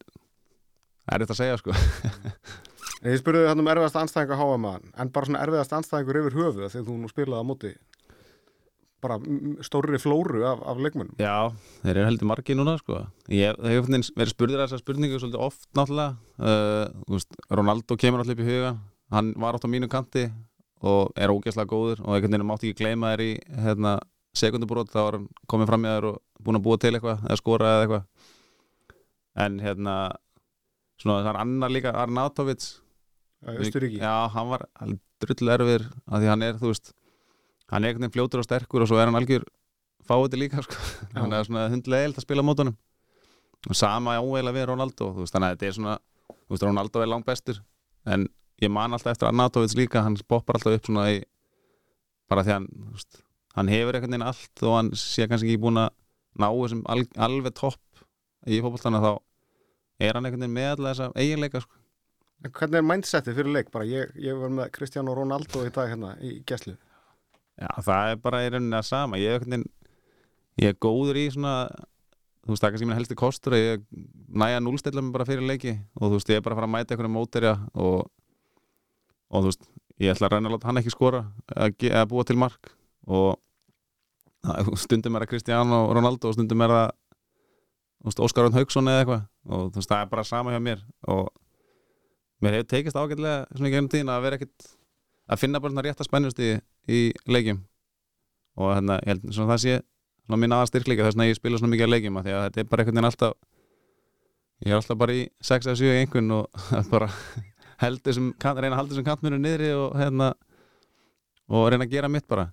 er 1.14 1.25
þetta 1.25 1.37
að 1.37 1.40
segja 1.42 1.61
sko. 1.61 1.77
Ég 3.03 3.18
spurði 3.18 3.48
hann 3.51 3.59
um 3.59 3.70
erfiðasta 3.72 4.03
anstæðinga 4.05 4.38
HM 4.38 4.66
-an, 4.68 4.85
en 5.03 5.09
bara 5.11 5.27
svona 5.27 5.42
erfiðasta 5.42 5.81
anstæðingur 5.81 6.20
yfir 6.20 6.37
höfuð 6.38 6.68
þegar 6.68 6.87
þú 6.87 6.98
nú 7.01 7.11
spilaði 7.11 7.42
á 7.42 7.51
móti 7.51 7.72
bara 9.03 9.18
stórri 9.66 9.98
flóru 9.98 10.44
af, 10.46 10.62
af 10.62 10.79
leikmönnum. 10.79 11.16
Já, 11.18 11.51
þeir 11.83 11.96
eru 11.96 12.07
heldur 12.07 12.29
margi 12.31 12.55
núna 12.55 12.77
sko. 12.79 13.01
Ég 13.35 13.59
hef 13.59 13.88
verið 13.90 14.31
spurður 14.31 14.62
þessar 14.62 14.83
spurningu 14.83 15.18
svolítið 15.18 15.42
oft 15.42 15.66
náttúrulega. 15.75 16.14
Uh, 16.38 17.18
Ronaldo 17.51 17.98
kemur 17.98 18.22
alltaf 18.22 18.37
upp 18.37 18.44
í 18.44 18.46
huga. 18.46 18.77
Hann 19.12 19.33
var 19.42 19.59
átt 19.59 19.66
á 19.66 19.75
mínu 19.75 19.90
kanti 19.90 20.29
og 20.83 21.11
er 21.18 21.35
ógeðslega 21.35 21.70
góður 21.70 22.03
og 22.05 22.14
einhvern 22.14 22.37
veginn 22.37 22.48
mátti 22.48 22.70
ekki 22.70 22.85
gleyma 22.85 23.12
þér 23.12 23.25
í 23.27 23.33
hérna, 23.64 23.96
sekundubrót 24.38 24.90
þá 24.90 25.01
var 25.03 25.18
hann 25.18 25.29
komið 25.51 25.70
fram 25.70 25.87
í 25.87 25.90
þér 25.90 26.09
og 26.12 26.22
búin 26.42 26.59
að 26.59 26.64
búa 26.66 26.79
til 26.83 26.94
eitthvað 26.94 27.27
eða 27.27 27.40
skora 27.42 27.75
eða 27.75 27.85
eitthvað. 27.87 28.07
En 29.42 29.59
hérna 29.62 29.96
svona 31.03 31.21
það 31.21 31.31
er 31.33 31.41
annar 31.43 31.73
líka 31.75 31.95
Arnautovic. 32.03 32.69
Östuríki 33.43 33.99
Já, 33.99 34.29
hann 34.33 34.53
var 34.53 34.67
drull 35.23 35.53
erfir 35.55 35.88
að 36.07 36.23
því 36.23 36.31
hann 36.31 36.47
er, 36.47 36.61
þú 36.61 36.71
veist 36.71 36.93
hann 37.73 37.83
er 37.83 37.91
einhvern 37.91 38.07
veginn 38.07 38.15
fljótur 38.15 38.43
og 38.43 38.47
sterkur 38.47 38.85
og 38.85 38.91
svo 38.91 39.01
er 39.01 39.11
hann 39.11 39.19
algjör 39.19 39.45
fáið 40.07 40.38
líka, 40.38 40.62
sko. 40.67 40.79
Hann 41.15 41.35
er 41.35 41.47
svona 41.47 41.69
hundlega 41.73 42.09
eilt 42.09 42.19
að 42.19 42.27
spila 42.27 42.45
mótunum. 42.47 42.79
Og 43.71 43.79
sama 43.79 44.17
ávegilega 44.19 44.57
við 44.57 44.71
Ronaldo 44.73 45.11
þú 45.15 45.25
veist, 45.25 45.35
þannig 45.35 45.49
að 45.49 45.57
þetta 45.57 45.69
er 45.69 45.77
svona, 45.79 45.99
þú 46.31 46.55
veist, 46.55 46.65
Ronaldo 46.67 47.03
er 47.03 47.11
langt 47.12 47.29
bestur. 47.29 47.61
En 48.07 48.27
ég 48.62 48.73
man 48.73 48.95
alltaf 48.95 49.15
eftir 49.15 49.31
Arnautovic 49.31 49.77
líka, 49.79 50.03
hann 50.03 50.19
poppar 50.27 50.59
alltaf 50.59 50.79
upp 50.79 50.88
svona 50.91 51.07
í 51.15 51.21
bara 52.31 52.45
því 52.47 52.57
hann, 52.57 52.69
þú 52.73 52.97
veist 52.97 53.23
hann 53.57 53.69
hefur 53.69 53.97
einhvern 53.97 54.15
veginn 54.15 54.27
allt 54.27 54.65
og 54.65 54.77
hann 54.79 54.91
sé 54.97 55.27
kannski 55.29 55.53
ekki 55.53 55.62
búin 55.62 55.81
að 55.83 55.91
ná 56.41 56.49
þessum 56.49 56.83
al, 56.88 57.03
alveg 57.27 57.55
topp 57.59 58.05
í 58.49 58.61
fótboltana 58.65 59.03
þá 59.03 59.11
er 60.03 60.19
hann 60.19 60.27
einhvern 60.29 60.45
veginn 60.45 60.57
með 60.57 60.71
alla 60.73 60.93
þessa 60.93 61.11
eiginleika, 61.23 61.62
sko? 61.65 61.79
Hvernig 62.43 62.81
er 62.81 62.88
mindsetið 62.88 63.38
fyrir 63.38 63.55
leik? 63.55 63.71
Bara 63.71 63.87
ég, 63.87 64.11
ég 64.19 64.38
var 64.38 64.51
með 64.51 64.73
Cristiano 64.75 65.15
Ronaldo 65.15 65.62
í 65.62 65.71
dag 65.75 65.93
hérna 65.93 66.17
í 66.19 66.35
gæslu. 66.49 66.75
Já, 67.61 67.69
það 67.87 68.11
er 68.11 68.21
bara 68.25 68.43
í 68.43 68.51
rauninni 68.51 68.79
að 68.79 68.88
sama. 68.88 69.21
Ég 69.21 69.31
er, 69.31 69.38
einhvern 69.38 69.55
veginn, 69.55 69.69
ég 70.62 70.73
er 70.73 70.79
góður 70.83 71.21
í 71.21 71.29
svona 71.31 71.55
þú 72.43 72.51
veist, 72.51 72.62
það 72.62 72.67
er 72.67 72.75
kannski 72.75 72.88
minn 72.88 72.99
helsti 72.99 73.19
kostur 73.19 73.55
að 73.57 73.62
ég 73.62 73.85
næja 74.43 74.62
núlstilla 74.62 75.05
mig 75.05 75.15
bara 75.15 75.27
fyrir 75.29 75.47
leiki. 75.47 75.77
Og 76.01 76.09
þú 76.09 76.19
veist, 76.19 76.33
ég 76.33 76.41
er 76.41 76.45
bara 76.45 76.57
að 76.57 76.61
fara 76.61 76.71
að 76.71 76.75
mæta 76.75 76.95
einhverjum 76.95 77.17
móterja 77.17 77.55
og, 77.73 78.09
og 79.31 79.45
þú 79.45 79.53
veist, 79.53 79.69
ég 80.03 80.15
ætla 80.15 80.29
að 80.29 80.35
reyna 80.35 80.51
að 80.51 80.57
láta 80.57 80.71
hann 80.71 80.83
ekki 80.83 80.95
skora 80.95 81.23
eða 81.55 82.05
búa 82.11 82.27
til 82.27 82.38
mark. 82.43 82.73
Og 83.07 83.38
stundum 84.83 85.15
er 85.15 85.25
það 85.25 85.33
Cristiano 85.37 85.85
Ronaldo 85.95 86.33
og 86.33 86.37
stundum 86.38 86.67
er 86.67 86.75
veist, 86.75 86.91
Óskar 88.03 88.47
Rönn 88.49 88.57
Hauksson 88.59 88.88
eða 88.91 89.03
eitthvað. 89.05 89.25
Og 89.53 89.69
þú 89.73 89.79
veist, 89.81 89.91
það 89.93 90.01
er 90.05 90.11
bara 90.11 90.25
sama 90.27 90.53
hjá 90.55 90.61
mér. 90.62 90.81
Og 91.12 91.29
mér 92.43 92.57
hefur 92.59 92.71
tekist 92.73 92.99
ágætlega 92.99 93.37
svona 93.55 93.69
í 93.71 93.75
gegnum 93.77 93.91
tíðina 93.93 94.17
að 94.19 94.25
vera 94.27 94.38
ekkit 94.41 94.69
að 95.33 95.38
finna 95.45 95.61
bara 95.62 95.73
svona 95.75 95.85
rétta 95.87 96.07
spennust 96.07 96.43
í, 96.43 96.51
í 96.91 97.01
leikjum. 97.31 97.61
Og 98.59 98.73
hérna, 98.75 98.99
ég 99.05 99.12
held 99.15 99.29
svona 99.33 99.53
það 99.55 99.62
sé 99.65 99.77
svona 100.27 100.41
mín 100.43 100.55
aða 100.55 100.69
styrkleika 100.71 101.07
þess 101.07 101.19
að 101.23 101.31
ég 101.31 101.38
spila 101.38 101.59
svona 101.61 101.73
mikið 101.73 101.87
að 101.88 101.93
leikjum 101.95 102.19
af 102.21 102.27
því 102.27 102.35
að 102.37 102.43
þetta 102.49 102.61
er 102.62 102.69
bara 102.73 102.83
einhvern 102.83 102.99
veginn 102.99 103.09
alltaf 103.09 103.33
ég 104.62 104.71
er 104.71 104.77
alltaf 104.79 104.99
bara 105.01 105.15
í 105.19 105.23
6 105.43 105.67
eða 105.67 105.79
7 105.81 105.88
í 105.88 106.01
einhvern 106.03 106.35
og 106.37 106.67
bara 106.93 107.09
held 107.83 108.03
þessum, 108.07 108.29
kant- 108.38 108.61
reyna 108.62 108.77
að 108.77 108.81
halda 108.83 108.95
þessum 108.95 109.07
kantmjönu 109.09 109.41
niðri 109.43 109.71
og 109.75 109.97
hérna 109.99 110.29
og 111.53 111.65
reyna 111.73 111.87
að 111.88 111.95
gera 111.97 112.11
mitt 112.12 112.29
bara. 112.31 112.49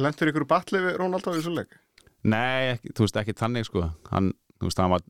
Lentur 0.00 0.30
ykkur 0.32 0.46
batli 0.48 0.80
við 0.80 0.96
Ronaldo 1.02 1.34
í 1.34 1.40
þessu 1.40 1.52
leik? 1.56 1.74
Nei, 2.22 2.72
ekki, 2.76 2.92
þú 2.96 3.04
veist, 3.04 3.18
ekki 3.20 3.34
tannig 3.36 3.66
sko. 3.68 3.82
Hann, 4.12 4.30
þú 4.62 4.68
veist, 4.70 4.82
hann 4.82 4.92
var 4.94 5.02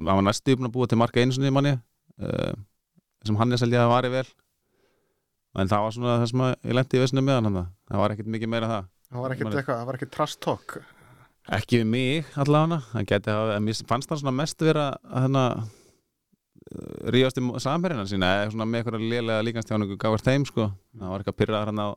hann 0.00 0.18
var 0.18 0.24
næstu 0.24 0.56
uppn 0.56 0.68
að 0.68 0.74
búa 0.74 0.88
til 0.88 0.98
marka 1.00 1.20
einu 1.20 1.36
sinni 1.36 1.52
manni 1.52 1.74
uh, 1.76 2.54
sem 3.26 3.36
hann 3.38 3.52
er 3.52 3.60
selja 3.60 3.84
að 3.84 3.92
vari 3.92 4.12
vel. 4.14 4.24
En 5.60 5.68
það 5.68 5.84
var 5.84 5.94
svona 5.94 6.16
það 6.16 6.30
sem 6.30 6.42
að 6.46 6.52
ég 6.56 6.76
lendi 6.78 6.96
í 6.98 7.02
vesinu 7.02 7.24
með 7.26 7.38
hann 7.42 7.60
það 7.60 8.00
var 8.00 8.14
ekkert 8.14 8.32
mikið 8.32 8.52
meira 8.54 8.70
það. 8.70 8.88
Það 9.12 9.24
var 9.24 9.34
ekkert 9.34 9.56
eitthvað, 9.58 9.76
það 9.76 9.88
var 9.90 9.98
ekkert 9.98 10.14
trash 10.16 10.40
talk. 10.40 10.76
Ekki 11.52 11.82
við 11.82 11.88
mig 11.92 12.34
allavega. 12.38 12.80
Hann 12.94 13.08
geti 13.10 13.34
en 13.34 13.66
mér 13.66 13.84
fannst 13.90 14.12
hann 14.12 14.22
svona 14.22 14.34
mest 14.38 14.64
vera 14.64 14.88
að 15.04 15.26
hérna 15.26 15.44
ríðast 17.12 17.40
í 17.40 17.44
samherjina 17.60 18.06
sína 18.08 18.30
eða 18.38 18.54
svona 18.54 18.68
með 18.70 18.80
eitthvað 18.80 19.04
lélega 19.10 19.44
líkanstjáningu 19.44 19.98
gafast 20.00 20.28
þeim 20.28 20.46
sko. 20.48 20.70
Það 20.96 21.12
var 21.12 21.24
eitthvað 21.24 21.38
pyrraðar 21.42 21.72
hann 21.72 21.82
á 21.84 21.88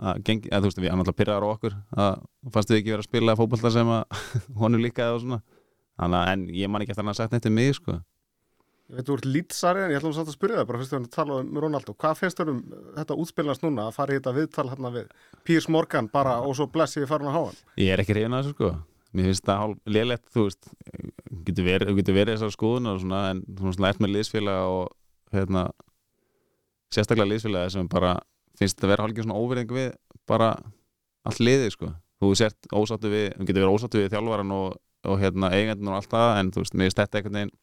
að 0.00 0.20
gengi, 0.26 0.48
eða 0.50 0.60
þú 0.60 0.68
veist, 0.68 0.80
við 0.80 0.92
hann 0.92 1.02
alltaf 1.02 1.16
pyrraðar 1.16 1.46
okkur 1.46 1.76
að 2.04 2.20
fannst 2.54 2.72
við 2.72 2.78
ekki 2.80 2.92
vera 2.94 3.04
að 3.04 3.08
spila 3.08 3.36
fótbolta 3.36 3.72
sem 3.72 3.90
að 3.94 4.20
honum 4.60 4.84
líkaði 4.84 5.16
og 5.16 5.24
svona 5.24 5.40
þannig 6.00 6.18
að, 6.20 6.32
en 6.32 6.46
ég 6.56 6.72
man 6.72 6.84
ekki 6.84 6.94
eftir 6.94 7.04
hann 7.04 7.12
að 7.12 7.20
sagt 7.20 7.36
neitt 7.36 7.48
um 7.50 7.56
mig 7.60 7.76
sko. 7.78 8.00
Ég 8.90 8.98
veit, 8.98 9.06
þú 9.06 9.16
ert 9.16 9.26
lýtsari 9.30 9.82
en 9.84 9.92
ég 9.92 10.00
ætlum 10.00 10.14
samt 10.16 10.30
að 10.32 10.34
spyrja 10.34 10.58
það 10.58 10.68
bara 10.70 10.78
fyrst 10.80 10.94
við 10.94 11.00
að 11.04 11.10
tala 11.14 11.34
um 11.38 11.58
Ronaldo. 11.62 11.94
Hvað 11.94 12.16
finnst 12.18 12.40
þér 12.40 12.48
um 12.50 12.62
þetta 12.96 13.18
útspilnast 13.22 13.62
núna 13.62 13.84
að 13.86 13.98
fara 14.00 14.16
í 14.16 14.18
þetta 14.18 14.32
viðtal 14.34 14.64
hérna 14.72 14.90
við 14.96 15.12
Piers 15.46 15.68
Morgan 15.70 16.08
bara 16.10 16.40
og 16.42 16.56
svo 16.58 16.66
bless 16.74 16.98
ég 16.98 17.06
farin 17.10 17.30
að 17.30 17.36
háa 17.36 17.52
ég 17.78 17.92
er 17.94 18.02
ekki 18.02 18.16
reyna 18.18 18.40
þessu 18.40 18.56
sko. 18.56 18.72
Mér 19.14 19.30
finnst 19.30 19.46
það 19.46 19.60
hálf 19.62 19.94
lélegt 19.94 20.26
þú 20.34 20.46
veist, 20.48 20.72
getur 21.46 21.66
verið, 21.66 21.94
getur 22.00 22.18
verið 22.18 22.36
þessar 22.36 22.52
skoðunar 22.56 22.98
og 22.98 23.04
svona, 23.04 23.22
en 23.30 23.44
þú 23.46 23.68
veist, 23.68 23.84
lært 23.86 24.02
með 24.02 24.12
liðsfélaga 24.16 24.66
og 24.74 24.92
hérna 25.34 25.64
sérstaklega 26.94 27.30
liðsfélaga 27.30 27.72
sem 27.74 27.88
bara 27.90 28.12
finnst 28.58 28.76
þetta 28.76 28.86
að 28.86 28.92
vera 28.94 29.06
hálfgeir 29.06 29.26
svona 29.26 29.40
óverðing 29.40 29.74
við 29.74 29.90
bara 30.30 30.52
allt 31.26 31.42
liðið, 31.42 31.72
sko. 31.74 31.90
Þú 32.20 32.30
sért 32.38 32.70
ósáttu 32.70 33.10
við, 33.10 33.26
þú 33.34 33.48
getur 33.48 33.64
verið 33.64 33.74
ósáttu 33.74 34.02
við 34.02 34.14
þjálfaran 34.14 34.54
og, 34.54 34.78
og 35.08 35.20
hérna 35.22 35.52
eigandinn 35.56 35.90
og 35.90 35.98
allt 36.00 36.10
það 36.12 36.30
en 36.38 36.54
þú 36.54 36.64
veist, 36.64 36.74
mér 36.76 36.88
finnst 36.88 37.00
þetta 37.00 37.20
einhvern 37.20 37.38
veginn 37.38 37.54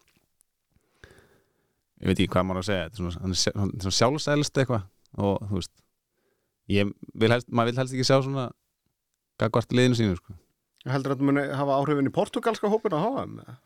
ég 1.97 2.10
veit 2.10 2.15
ekki 2.17 2.32
hvað 2.34 2.47
maður 2.47 2.63
að 2.63 2.69
segja 2.69 2.86
þetta 2.86 2.97
er 2.97 3.04
svona, 3.04 3.21
hann 3.23 3.36
er 3.36 3.60
hann 3.62 3.73
er 3.73 3.86
svona 3.86 4.00
sjálfsælst 4.00 4.62
eitthvað 4.62 4.88
og 5.17 5.43
þú 5.50 5.60
veist 5.60 5.76
ég 6.71 6.91
vil 7.13 7.32
helst, 7.34 7.50
maður 7.50 7.71
vil 7.71 7.82
helst 7.82 7.95
ekki 7.95 8.08
sjá 8.08 8.17
svona 8.19 8.50
gagvart 9.41 9.73
liðinu 9.76 9.97
sínu, 9.97 10.17
sko. 10.17 10.36
Heldur 10.88 11.13
að 11.13 11.17
þetta 11.17 11.30
muni 11.30 11.45
hafa 11.60 11.78
áhrifin 11.78 12.10
í 12.10 12.13
portugalska 12.15 12.71
hópin 12.71 12.95
að 12.97 13.06
hafa 13.06 13.23
þeim? 13.23 13.58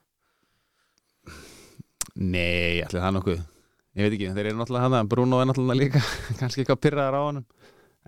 Nei, 2.21 2.81
allir 2.84 2.97
það 2.97 3.13
nokkuð. 3.17 3.43
Ég 3.91 4.07
veit 4.07 4.15
ekki, 4.15 4.31
þeir 4.36 4.49
eru 4.49 4.60
náttúrulega 4.60 4.88
hana 4.88 5.01
Bruno 5.12 5.39
er 5.41 5.47
náttúrulega 5.49 5.79
líka, 5.79 6.01
kannski 6.39 6.63
eitthvað 6.63 6.81
pyrraðar 6.86 7.19
á 7.19 7.21
honum. 7.27 7.45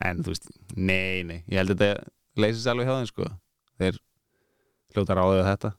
En 0.03 0.23
þú 0.25 0.33
veist, 0.33 0.49
nei, 0.73 1.21
nei 1.27 1.39
Ég 1.51 1.59
held 1.61 1.75
að 1.75 1.83
þetta 1.83 2.41
leysist 2.41 2.69
alveg 2.71 2.89
hjá 2.89 2.95
þeim 2.97 3.09
sko. 3.11 3.29
Þeir 3.81 3.99
hljóta 4.93 5.17
ráðið 5.17 5.43
þetta. 5.49 5.73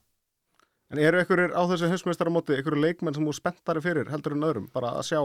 En 0.94 1.00
eru 1.00 1.18
einhverjir 1.22 1.54
á 1.56 1.62
þessu 1.70 1.88
hausmeistaramóti 1.90 2.54
einhverjir 2.58 2.82
leikmenn 2.84 3.14
sem 3.16 3.24
þú 3.26 3.34
spenntari 3.34 3.80
fyrir 3.82 4.10
heldur 4.12 4.34
en 4.36 4.46
öðrum? 4.46 4.66
Bara 4.74 4.92
að 4.98 5.08
sjá 5.08 5.20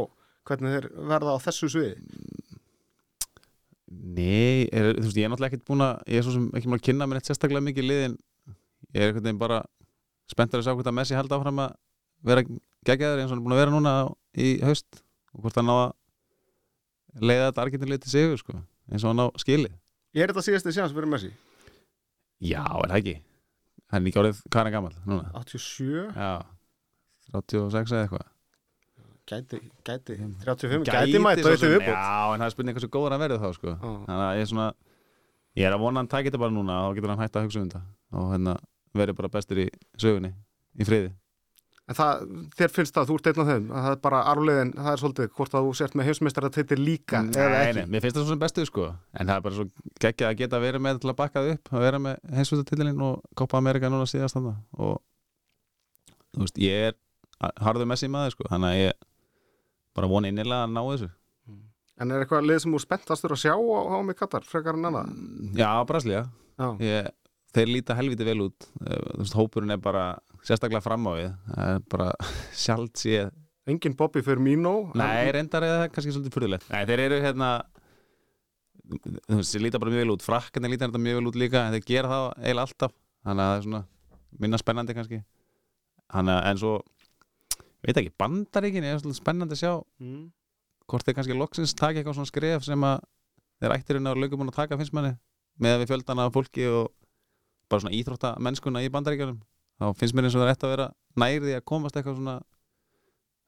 hvernig 0.49 0.75
þeir 0.75 0.88
verða 1.12 1.36
á 1.36 1.38
þessu 1.43 1.69
sviði? 1.69 1.95
Nei, 3.89 4.69
er, 4.69 4.91
þú 4.99 5.06
veist, 5.08 5.17
ég 5.17 5.25
er 5.25 5.32
náttúrulega 5.34 5.49
ekkert 5.56 5.65
búin 5.67 5.82
að 5.82 6.02
Ég 6.13 6.19
er 6.21 6.25
svo 6.25 6.34
sem 6.36 6.47
ekki 6.58 6.69
að 6.75 6.84
kynna 6.86 7.08
mér 7.10 7.19
eitt 7.19 7.30
sérstaklega 7.30 7.65
mikið 7.65 7.88
liðin. 7.89 8.15
Ég 8.93 9.02
er 9.02 9.08
einhvern 9.10 9.25
veginn 9.25 9.41
bara 9.41 9.60
spenntur 10.30 10.62
að 10.62 10.67
sjá 10.67 10.73
hvort 10.78 10.89
að 10.91 10.97
Messi 10.99 11.17
held 11.17 11.34
áfram 11.34 11.62
að 11.63 11.73
vera 12.30 12.43
geggjaður 12.86 13.23
eins 13.23 13.32
og 13.32 13.36
hann 13.36 13.41
er 13.41 13.45
búin 13.47 13.56
að 13.58 13.62
vera 13.63 13.73
núna 13.73 13.93
á- 14.06 14.13
í 14.38 14.49
haust 14.62 15.02
og 15.34 15.41
hvort 15.43 15.58
hann 15.58 15.69
ná 15.69 15.75
að 15.80 17.25
leiða 17.25 17.47
þetta 17.49 17.63
argentinlið 17.65 18.04
til 18.06 18.12
sigur 18.13 18.38
sko, 18.41 18.58
eins 18.91 19.04
og 19.04 19.10
hann 19.13 19.23
á 19.25 19.28
skilið. 19.41 19.73
Ég 20.13 20.23
er 20.25 20.34
þetta 20.34 20.45
síðasti 20.45 20.73
sjans 20.78 20.93
fyrir 20.93 21.10
Messi? 21.10 21.32
Já, 22.39 22.62
er 22.62 22.89
það 22.93 22.97
ekki 23.02 23.15
Hann 23.89 24.04
er 24.06 24.10
ekki 24.12 24.19
orðið, 24.21 24.41
hvað 24.49 24.60
er 24.60 24.67
hann 24.69 24.75
gammal 24.75 24.93
núna? 25.10 25.32
87? 25.34 26.12
Já, 26.15 26.34
36 27.34 27.95
eða 27.95 28.04
eitthvað 28.08 28.28
Gæti, 29.30 29.58
gæti, 29.86 30.15
35, 30.41 30.86
gæti, 30.89 31.12
svo 31.13 31.30
þetta 31.30 31.58
sem- 31.62 31.73
viðbútt. 31.75 31.89
Já, 31.93 32.34
en 32.34 32.39
það 32.41 32.45
er 32.47 32.54
spurning 32.56 32.75
hversu 32.80 32.88
góður 32.95 33.13
hann 33.13 33.21
verður 33.21 33.41
þá 33.43 33.49
sko. 33.54 33.73
Já. 33.75 33.89
Þannig 34.08 34.23
að 34.25 34.38
ég 34.39 34.41
er 34.41 34.49
svona 34.49 34.67
Ég 35.60 35.65
er 35.67 35.73
að 35.75 35.80
vona 35.84 35.99
hann 35.99 36.08
tækir 36.10 36.30
þetta 36.32 36.39
bara 36.39 36.54
núna 36.56 36.75
og 36.88 36.95
getur 36.97 37.10
hann 37.13 37.19
hægt 37.21 37.36
að 37.38 37.45
hugsa 37.45 37.60
um 37.62 37.69
þetta 37.69 37.82
og 38.13 38.32
hérna 38.34 38.54
verður 38.95 39.15
bara 39.19 39.30
bestur 39.34 39.58
í 39.62 39.67
sögunni 40.02 40.32
í 40.80 40.86
friði 40.88 41.12
En 41.89 41.97
það, 41.97 42.19
þér 42.60 42.69
finnst 42.75 42.93
það, 42.93 43.08
þú 43.10 43.15
ert 43.17 43.28
einn 43.32 43.39
af 43.41 43.47
þeim, 43.49 43.63
að 43.73 43.86
það 43.86 43.93
er 43.95 44.02
bara 44.04 44.17
arfleiðin, 44.30 44.71
það 44.78 44.89
er 44.91 44.99
svolítið 45.02 45.30
hvort 45.39 45.56
að 45.58 45.63
þú 45.65 45.71
sért 45.80 45.95
með 45.97 46.06
heimsmeistara 46.10 46.52
titil 46.54 46.78
líka 46.86 47.21
eða 47.23 47.47
Nei, 47.49 47.63
ekki. 47.63 47.75
nei, 47.80 47.88
mér 47.95 48.04
finnst 48.06 48.17
það 48.19 48.25
svo 48.28 48.34
sem 48.36 48.41
bestu 48.43 48.65
sko 48.69 48.86
en 48.93 49.32
það 49.32 49.34
er 49.39 49.45
bara 49.47 49.58
svo 49.58 49.65
geggjað 50.06 50.30
að 50.30 50.38
geta 50.43 50.60
verið 50.62 50.84
með 50.86 50.99
til 51.02 51.10
að 51.10 51.17
bakka 51.23 51.41
það 51.41 51.54
upp 51.56 51.71
að 51.73 51.86
vera 51.88 52.02
með 52.06 52.19
heimsvöldatillin 52.38 53.02
og 53.08 53.15
Copa 53.41 53.58
America 53.63 53.89
núna 53.89 54.06
síðast 54.12 54.38
þarna 54.38 54.54
og 54.78 54.99
þú 56.38 56.43
veist, 56.45 56.62
ég 56.62 56.91
er 56.91 56.99
harður 57.65 57.89
Messi 57.89 58.12
maður 58.13 58.36
sko, 58.38 58.45
þannig 58.54 58.69
að 58.75 58.82
ég 58.84 58.99
bara 59.97 60.12
vona 60.13 60.30
innilega 60.30 60.67
að 60.67 60.75
ná 60.78 60.84
þessu 60.91 61.10
En 61.99 62.13
er 62.15 62.21
eitthvað 62.23 62.45
lið 62.47 62.62
sem 62.63 62.71
þú 62.78 62.80
spenntastur 62.86 63.34
að 63.36 63.41
sjá 63.41 63.56
á, 63.58 63.97
mig 64.08 64.15
Katar, 64.15 64.45
frekar 64.47 64.78
en 64.78 64.86
annað? 64.88 65.10
Já, 65.58 65.71
Braslia, 65.89 66.21
Já. 66.56 66.69
ég, 66.80 67.10
þeir 67.56 67.72
líta 67.74 67.96
helviti 67.98 68.26
vel 68.28 68.42
út. 68.48 68.68
Eh, 68.86 69.00
þú 69.16 69.24
veist, 69.24 69.38
hópurinn 69.40 69.74
er 69.76 69.82
bara 69.84 70.04
sérstaklega 70.46 70.82
fram 70.86 71.08
á 71.10 71.12
við. 71.18 71.30
Það 71.50 71.74
er 71.76 71.80
bara 71.96 72.10
sjálft 72.64 73.02
séð. 73.02 73.32
Engin 73.70 73.96
Bobby 73.98 74.22
Firmino. 74.26 74.76
Nei, 74.98 75.30
reyndar 75.36 75.64
er 75.68 75.76
það 75.84 75.92
kannski 75.94 76.14
svolítið 76.16 76.34
fyrðulegt 76.34 76.70
Nei, 76.74 76.84
þeir 76.90 77.04
eru 77.06 77.18
hérna 77.22 77.50
þú 78.90 79.38
veist, 79.38 79.52
þeir 79.54 79.64
líta 79.68 79.82
bara 79.82 79.94
mjög 79.94 80.02
vel 80.06 80.14
út. 80.16 80.24
Frakkarnir 80.26 80.72
líta 80.74 80.88
þetta 80.88 81.02
mjög 81.04 81.20
vel 81.20 81.30
út 81.30 81.38
líka 81.38 81.62
en 81.68 81.76
þeir 81.76 81.86
gera 81.92 82.10
það 82.14 82.26
eiginlega 82.40 82.66
alltaf. 82.66 82.96
Þannig 83.28 83.44
að 83.44 83.52
það 83.52 83.60
er 83.60 83.66
svona 83.68 83.82
minna 84.42 84.60
spennandi 84.62 84.96
kannski. 84.98 85.20
Þannig 86.10 86.36
að 86.40 86.48
en 86.50 86.62
svo 86.64 86.74
veit 87.86 88.00
ekki, 88.02 88.14
bandaríkin 88.20 88.88
er 88.90 88.98
svolítið 89.00 89.22
spennandi 89.22 89.56
að 89.58 89.62
sjá 89.64 89.74
Mm. 90.02 90.24
hvort 90.90 91.06
þeir 91.06 91.16
kannski 91.20 91.38
loksins 91.38 91.76
taka 91.78 92.00
eitthvað 92.00 92.18
svona 92.18 92.32
skref 92.32 92.64
sem 92.66 92.84
að 92.88 93.04
þeir 93.62 93.74
ættirinn 93.76 94.10
á 94.10 94.14
lögum 94.18 94.42
að 94.48 94.56
taka 94.58 94.78
finnst 94.80 94.94
manni 94.98 95.14
með 95.62 95.76
að 95.76 95.82
við 95.84 95.92
fjöldana 95.92 96.26
fólki 96.34 96.66
og 96.72 96.90
bara 97.70 97.84
svona 97.84 97.96
íþrótta 97.98 98.34
mennskuna 98.46 98.84
í 98.86 98.90
bandaríkjunum 98.94 99.40
þá 99.80 99.86
finnst 100.00 100.16
mér 100.18 100.28
eins 100.28 100.36
og 100.38 100.42
það 100.44 100.50
er 100.50 100.56
eftir 100.56 100.70
að 100.70 100.74
vera 100.76 100.88
nærði 101.24 101.56
að 101.58 101.66
komast 101.72 102.00
eitthvað 102.00 102.18
svona 102.20 102.36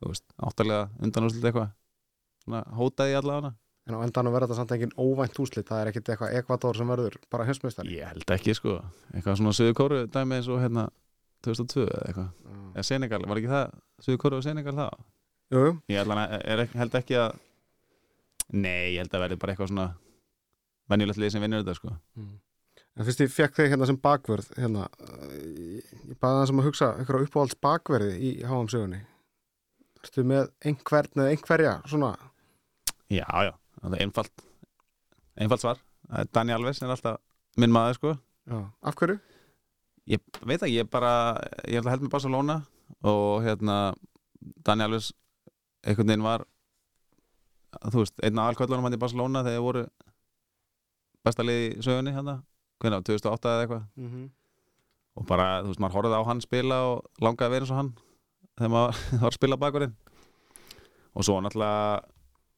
þú 0.01 0.11
veist, 0.13 0.25
áttalega 0.41 0.85
undanúslit 1.05 1.47
eitthvað 1.49 1.73
svona 2.45 2.63
hótaði 2.77 3.17
allavega 3.19 3.55
En 3.89 3.95
á 3.97 4.05
endanum 4.05 4.29
verður 4.35 4.51
þetta 4.51 4.59
samt 4.59 4.71
engin 4.75 4.91
óvænt 4.93 5.39
úslit, 5.41 5.65
það 5.65 5.79
er 5.81 5.89
ekkit 5.89 6.09
eitthvað 6.13 6.35
Ekvador 6.37 6.77
sem 6.77 6.91
verður 6.93 7.15
bara 7.33 7.47
heimsmeistari. 7.47 7.95
ég 7.97 8.05
held 8.11 8.33
ekki 8.35 8.53
sko, 8.53 8.75
eitthvað 9.09 9.39
svona 9.39 9.53
Suður 9.57 9.73
Kóru 9.79 9.97
dæmi 10.05 10.37
eins 10.37 10.49
og 10.53 10.61
hérna 10.61 10.83
2002 11.41 11.87
eða 11.87 12.03
eitthvað, 12.11 12.27
Já. 12.45 12.59
eða 12.75 12.85
Senegal, 12.91 13.21
var 13.25 13.41
ekki 13.41 13.49
það 13.49 13.73
Suður 14.05 14.19
Kóru 14.21 14.37
og 14.37 14.45
Senegal 14.45 14.75
það? 14.77 15.01
Jú, 15.51 15.63
jú. 15.65 15.73
Ég 15.89 15.97
held, 16.03 16.13
að, 16.13 16.35
er, 16.53 16.63
held 16.77 16.99
ekki 17.01 17.17
að 17.23 17.33
Nei, 18.51 18.93
ég 18.93 19.01
held 19.01 19.17
að 19.17 19.25
verði 19.25 19.39
bara 19.41 19.55
eitthvað 19.55 19.71
svona 19.73 19.87
venjulegt 20.93 21.21
lið 21.23 21.33
sem 21.33 21.43
vinnur 21.43 21.65
þetta 21.65 21.77
sko 21.81 21.95
En 23.01 23.07
fyrst 23.07 23.23
ég 23.23 23.31
fekk 23.33 23.55
þig 23.57 23.71
hérna 23.73 23.87
sem 23.89 23.97
bakverð, 23.97 24.51
hérna, 24.61 24.85
uh, 25.01 25.37
ég 26.05 26.17
baði 26.21 26.41
það 26.41 26.49
sem 26.51 26.59
að 26.61 26.67
hugsa 26.67 26.89
einhverja 26.99 27.25
uppáhalds 27.25 27.57
bakverði 27.65 28.11
í 28.21 28.33
HM 28.45 28.69
sögunni. 28.69 28.99
Ertu 30.01 30.25
með 30.29 30.51
einhvern 30.69 31.23
eða 31.23 31.33
einhverja, 31.33 31.73
svona, 31.89 32.11
Já, 33.11 33.25
já, 33.43 33.51
það 33.81 33.95
er 33.95 34.03
einfalt 34.05 34.43
einfalt 35.41 35.63
svar, 35.63 35.79
Dani 36.31 36.53
Alves 36.55 36.79
er 36.79 36.93
alltaf 36.93 37.17
minn 37.59 37.73
maður 37.75 37.97
sko 37.97 38.11
já, 38.15 38.59
af 38.87 38.95
hverju? 38.99 39.17
Ég 40.11 40.21
veit 40.47 40.61
ekki, 40.61 40.77
ég 40.77 40.87
bara 40.91 41.11
ég 41.67 41.81
held 41.81 41.89
að 41.89 41.95
held 41.95 42.05
með 42.05 42.13
Barcelona 42.13 42.55
og 43.03 43.43
hérna 43.43 43.75
Dani 44.63 44.85
Alves 44.85 45.11
einhvern 45.83 46.07
veginn 46.13 46.23
var 46.23 46.45
þú 47.91 48.05
veist, 48.05 48.15
einn 48.23 48.39
af 48.39 48.53
alkvöldunum 48.53 48.87
hann 48.87 48.95
í 48.95 49.01
Barcelona 49.01 49.43
þegar 49.47 49.67
voru 49.67 49.83
besta 51.27 51.43
lið 51.43 51.61
í 51.65 51.69
sögunni 51.83 52.15
hérna, 52.15 52.39
hvernig, 52.81 53.03
2008 53.07 53.49
eða 53.55 53.65
eitthvað 53.65 53.83
Mm 53.97 54.07
-hmm. 54.11 54.29
og 55.17 55.25
bara, 55.27 55.49
þú 55.63 55.67
veist, 55.71 55.79
maður 55.83 55.95
horfði 55.97 56.17
á 56.17 56.23
hann 56.29 56.41
spila 56.41 56.77
og 56.91 57.03
langaði 57.21 57.47
að 57.47 57.51
vera 57.55 57.63
eins 57.65 57.71
og 57.71 57.77
hann 57.81 57.91
þegar 58.57 58.71
maður 58.75 58.95
var 59.21 59.29
að 59.31 59.37
spila 59.39 59.57
bakurinn 59.57 59.95
og 61.15 61.23
svo 61.27 61.39
náttúrulega 61.41 62.01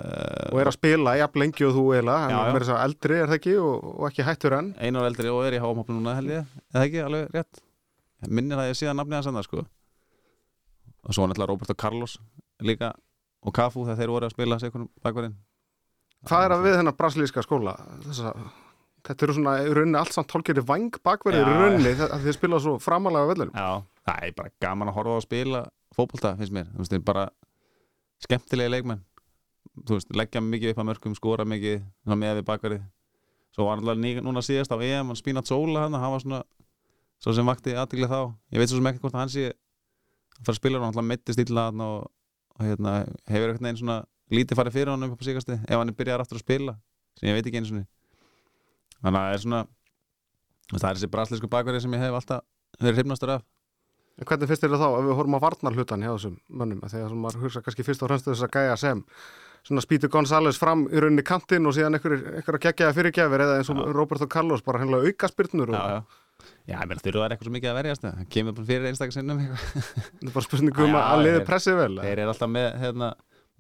uh, 0.04 0.50
Og 0.54 0.60
er 0.62 0.68
að 0.68 0.74
spila 0.78 1.16
jafn 1.18 1.40
lengi 1.40 1.66
og 1.66 1.74
þú 1.76 1.84
eiginlega, 1.94 2.18
hann 2.24 2.32
Já, 2.32 2.38
já. 2.38 2.56
er 2.56 2.64
að 2.78 2.84
eldri, 2.86 3.16
er 3.20 3.28
það 3.28 3.38
ekki, 3.40 3.56
og, 3.58 3.84
og 4.00 4.08
ekki 4.10 4.24
hættur 4.28 4.54
enn. 4.58 4.74
einu 4.80 5.00
ár 5.00 5.06
eldri 5.10 5.30
og 5.30 5.46
er 5.46 5.54
í 5.58 5.62
háumhopnu 5.64 5.96
núna 6.00 6.16
held 6.16 6.30
ég, 6.30 6.46
eða 6.74 6.84
ekki, 6.86 7.00
alveg 7.06 7.30
rétt 7.34 7.62
minnir 8.30 8.58
að 8.58 8.70
ég 8.72 8.78
síðan 8.80 8.96
nafnið 9.02 9.16
hans 9.20 9.28
enda 9.28 9.44
sko 9.44 9.66
og 11.04 11.12
svo 11.14 11.26
náttúrulega 11.28 11.48
Roberto 11.52 11.74
Carlos 11.76 12.20
líka 12.62 12.94
og 13.44 13.54
Cafu 13.54 13.84
þegar 13.84 13.98
þeir 13.98 14.08
voru 14.14 14.26
að 14.26 14.32
spila 14.32 14.60
sig 14.60 14.72
bakverðin 15.04 15.36
Hvað 16.24 16.46
er 16.46 16.52
að 16.56 16.62
við 16.64 16.76
þennan 16.78 16.96
brasilíska 16.96 17.42
skóla? 17.44 17.74
Þessa, 18.06 18.32
þetta 19.08 19.26
eru 19.28 19.36
svona, 19.38 19.54
í 19.64 19.72
rauninni 19.76 20.00
allt 20.00 20.16
samt 20.16 20.30
tólkeri 20.32 20.64
vang 20.66 20.90
bakverðir 21.04 21.48
í 21.50 21.56
rauninni, 21.60 21.94
það 22.00 22.24
þið 22.28 22.38
spila 22.38 22.60
svo 22.64 22.76
framalega 22.82 23.28
á 23.28 23.30
vellurum. 23.32 23.54
Já, 23.56 23.72
það 24.08 24.28
er 24.30 24.36
bara 24.38 24.54
gaman 24.64 24.92
að 24.92 24.98
horfa 25.00 25.16
á 25.16 25.18
að 25.20 25.26
spila 25.28 25.64
fótbolta, 25.94 26.36
finnst 26.40 26.56
mér, 26.56 26.70
þú 26.74 26.82
veist, 26.84 26.94
þeir 26.94 27.00
eru 27.02 27.08
bara 27.12 27.26
skemmtilegi 28.24 28.74
leikmenn. 28.74 29.02
Þú 29.84 29.98
veist, 29.98 30.12
leggja 30.16 30.42
mikið 30.44 30.74
upp 30.74 30.82
að 30.84 30.90
mörgum, 30.92 31.16
skora 31.18 31.46
mikið 31.50 31.82
með 32.14 32.40
við 32.40 32.46
bakverði 32.48 32.82
svo 33.54 33.68
var 33.70 33.96
ný- 34.02 34.22
núna 34.22 34.42
síðast 34.42 34.72
á 34.74 34.78
EM, 34.82 35.08
hann 35.12 35.16
Spinat 35.16 35.46
Sola 35.46 35.84
hann, 35.86 35.94
hann 35.94 36.12
var 36.12 36.20
svona, 36.24 36.44
svo 37.22 37.34
sem 37.34 37.46
vakti 37.46 37.76
aðtigli 37.78 38.08
þá. 38.10 38.34
Ég 38.52 38.58
veit 38.60 38.70
svo 38.70 38.80
sem 38.80 38.88
ekki 38.90 39.00
hvort 39.04 39.14
hann 39.14 39.30
sé 39.30 39.52
að 39.54 40.46
fara 40.46 40.56
að 40.56 40.60
spila, 40.62 40.80
hann 40.82 41.06
meittist 41.06 41.40
illa 41.40 41.68
og, 41.70 42.10
og 42.58 42.66
hérna, 42.66 43.06
hefur 43.30 43.52
eitthvað 43.54 43.62
neginn 43.68 43.78
svona 43.84 44.00
lítið 44.34 44.58
farið 44.58 44.74
fyrir 44.74 44.90
hann 44.90 45.04
er 47.80 47.86
þannig 49.04 49.20
að 49.20 49.28
það 49.28 49.38
er 49.38 49.44
svona 49.46 49.64
það 50.74 50.90
er 50.90 50.98
þessi 50.98 51.12
braslísku 51.14 51.52
bakverði 51.52 51.84
sem 51.84 51.98
ég 51.98 52.06
hef 52.08 52.18
alltaf 52.20 52.46
verið 52.80 53.02
hrifnastur 53.02 53.36
af 53.38 53.44
En 54.14 54.28
hvernig 54.30 54.50
finnst 54.50 54.62
þér 54.62 54.76
þá 54.78 54.88
ef 54.92 55.06
við 55.08 55.16
horfum 55.18 55.36
á 55.42 55.42
varnar 55.42 55.74
hlutan 55.74 56.04
hjá 56.06 56.12
þessum 56.12 56.36
mönnum? 56.54 56.82
Þegar 56.86 57.16
maður 57.18 57.46
hugsa 57.48 57.64
kannski 57.66 57.86
fyrst 57.88 58.04
og 58.06 58.12
fremst 58.12 58.28
þess 58.28 58.46
að 58.46 58.52
gæja 58.54 58.76
sem 58.78 59.00
svona 59.66 59.82
spýtu 59.82 60.10
González 60.14 60.60
fram 60.62 60.84
í 60.92 61.02
rauninni 61.02 61.24
kantinn 61.26 61.66
og 61.66 61.74
síðan 61.74 61.98
einhver, 61.98 62.20
einhver 62.38 62.60
að 62.60 62.66
gegja 62.68 62.92
fyrirgjafir 62.94 63.44
eða 63.46 63.56
eins 63.58 63.72
og. 63.74 63.82
Roberto 63.96 64.28
Carlos 64.30 64.62
bara 64.62 64.84
hennilega 64.84 65.10
auka 65.10 65.32
spyrnur 65.32 65.74
og 65.74 65.80
já, 65.80 65.96
já. 65.96 66.22
Já, 66.68 66.76
ég 66.76 66.88
meina 66.92 67.04
þurfa 67.04 67.24
það 67.24 67.34
eitthvað 67.34 67.48
svo 67.48 67.56
mikið 67.56 67.72
að 67.72 67.78
verjast 67.80 68.06
það 68.06 68.24
kemur 68.36 68.56
bara 68.58 68.68
fyrir 68.70 68.90
einstakar 68.92 69.16
sinnum 69.16 69.42
eitthvað. 69.42 69.66
þetta 70.04 70.30
er 70.30 70.36
bara 70.36 70.46
spurningu 70.48 70.86
um 70.86 70.98
að 71.00 71.24
liði 71.24 71.44
pressið 71.48 71.80
vel. 71.80 71.94
þeir 72.04 72.22
eru 72.24 72.34
alltaf 72.34 72.52
með 72.52 72.68
hérna, 72.84 73.10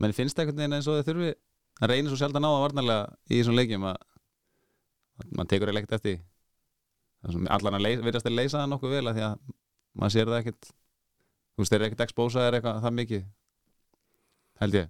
menn 0.03 0.15
finnst 0.17 0.39
það 0.39 0.51
veginn 0.53 0.77
eins 0.77 0.89
og 0.91 0.99
þeir 0.99 1.07
þurfi 1.09 1.31
það 1.79 1.93
reynir 1.93 2.11
svo 2.11 2.19
sjaldan 2.19 2.47
á 2.47 2.51
það 2.51 2.63
varnarlega 2.67 3.05
í 3.29 3.39
þessum 3.39 3.57
leikjum 3.57 3.87
að 3.89 3.97
að 3.97 4.12
mann 5.37 5.49
tekur 5.49 5.69
eiginlega 5.69 5.85
ekkert 5.85 5.99
eftir 5.99 6.21
allan 7.53 7.77
að 7.77 7.85
leysa, 7.85 8.03
virðast 8.03 8.27
að 8.27 8.37
leysa 8.37 8.59
það 8.59 8.71
nokkuð 8.73 8.95
vel 8.97 9.05
að 9.07 9.17
því 9.17 9.25
að 9.27 9.35
maður 9.93 10.15
sér 10.15 10.31
það 10.31 10.39
ekkit 10.41 10.71
þú 11.53 11.61
veist, 11.61 11.71
þeir 11.71 11.79
eru 11.79 11.89
ekkit 11.89 12.05
expósaðir 12.07 12.57
eitthvað 12.57 12.79
það 12.83 12.95
mikið 12.99 13.25
held 14.63 14.79
ég. 14.79 14.89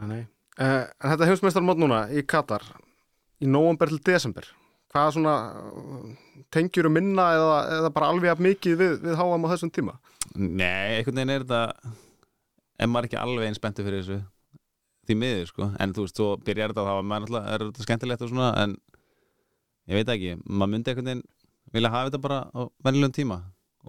Uh, 0.00 0.24
en 0.60 1.12
þetta 1.12 1.28
heimsmeistarmót 1.28 1.80
núna 1.80 2.00
í 2.12 2.24
Katar 2.26 2.64
í 3.40 3.48
nóvember 3.48 3.92
til 3.92 4.00
desember. 4.10 4.48
Hvað 4.90 5.14
svona 5.14 5.34
tengjur 6.50 6.88
um 6.88 6.96
minna 6.96 7.28
eða, 7.36 7.58
eða 7.76 7.92
bara 7.94 8.10
alveg 8.10 8.32
að 8.32 8.44
mikið 8.48 8.78
við, 8.80 8.96
við 9.04 9.18
háam 9.20 9.46
á 9.46 9.52
þessum 9.52 9.72
tíma? 9.74 9.94
Nei, 10.34 10.98
einhvern 10.98 11.20
veginn 11.20 11.34
er 11.36 11.44
þetta 11.44 11.92
en 12.80 12.90
maður 12.90 13.06
er 13.06 13.10
ekki 13.10 13.20
alveg 13.20 13.46
eins 13.46 13.60
spenntu 13.60 13.86
fyrir 13.86 14.02
þessu? 14.02 14.20
Því 15.06 15.16
miður 15.20 15.50
sko, 15.50 15.68
en 15.80 15.94
þú 15.94 16.06
veist, 16.06 16.18
svo 16.18 16.32
byrjar 16.46 16.72
þetta 16.72 16.86
þá 16.86 16.92
er 16.96 17.06
maður 17.12 17.28
alltaf, 17.28 17.46
er 17.54 17.64
þetta 17.68 17.86
skemmtilegt 17.86 18.24
og 18.24 18.32
svona 18.32 18.50
en 18.64 18.76
ég 19.90 20.00
veit 20.00 20.12
ekki, 20.14 20.36
maður 20.46 20.72
myndi 20.74 20.92
einhvern 20.92 21.10
veginn 21.10 21.26
vilja 21.74 21.92
hafa 21.92 22.10
þetta 22.10 22.22
bara 22.22 22.40
á 22.50 22.60
vennilegum 22.86 23.14
tíma 23.16 23.40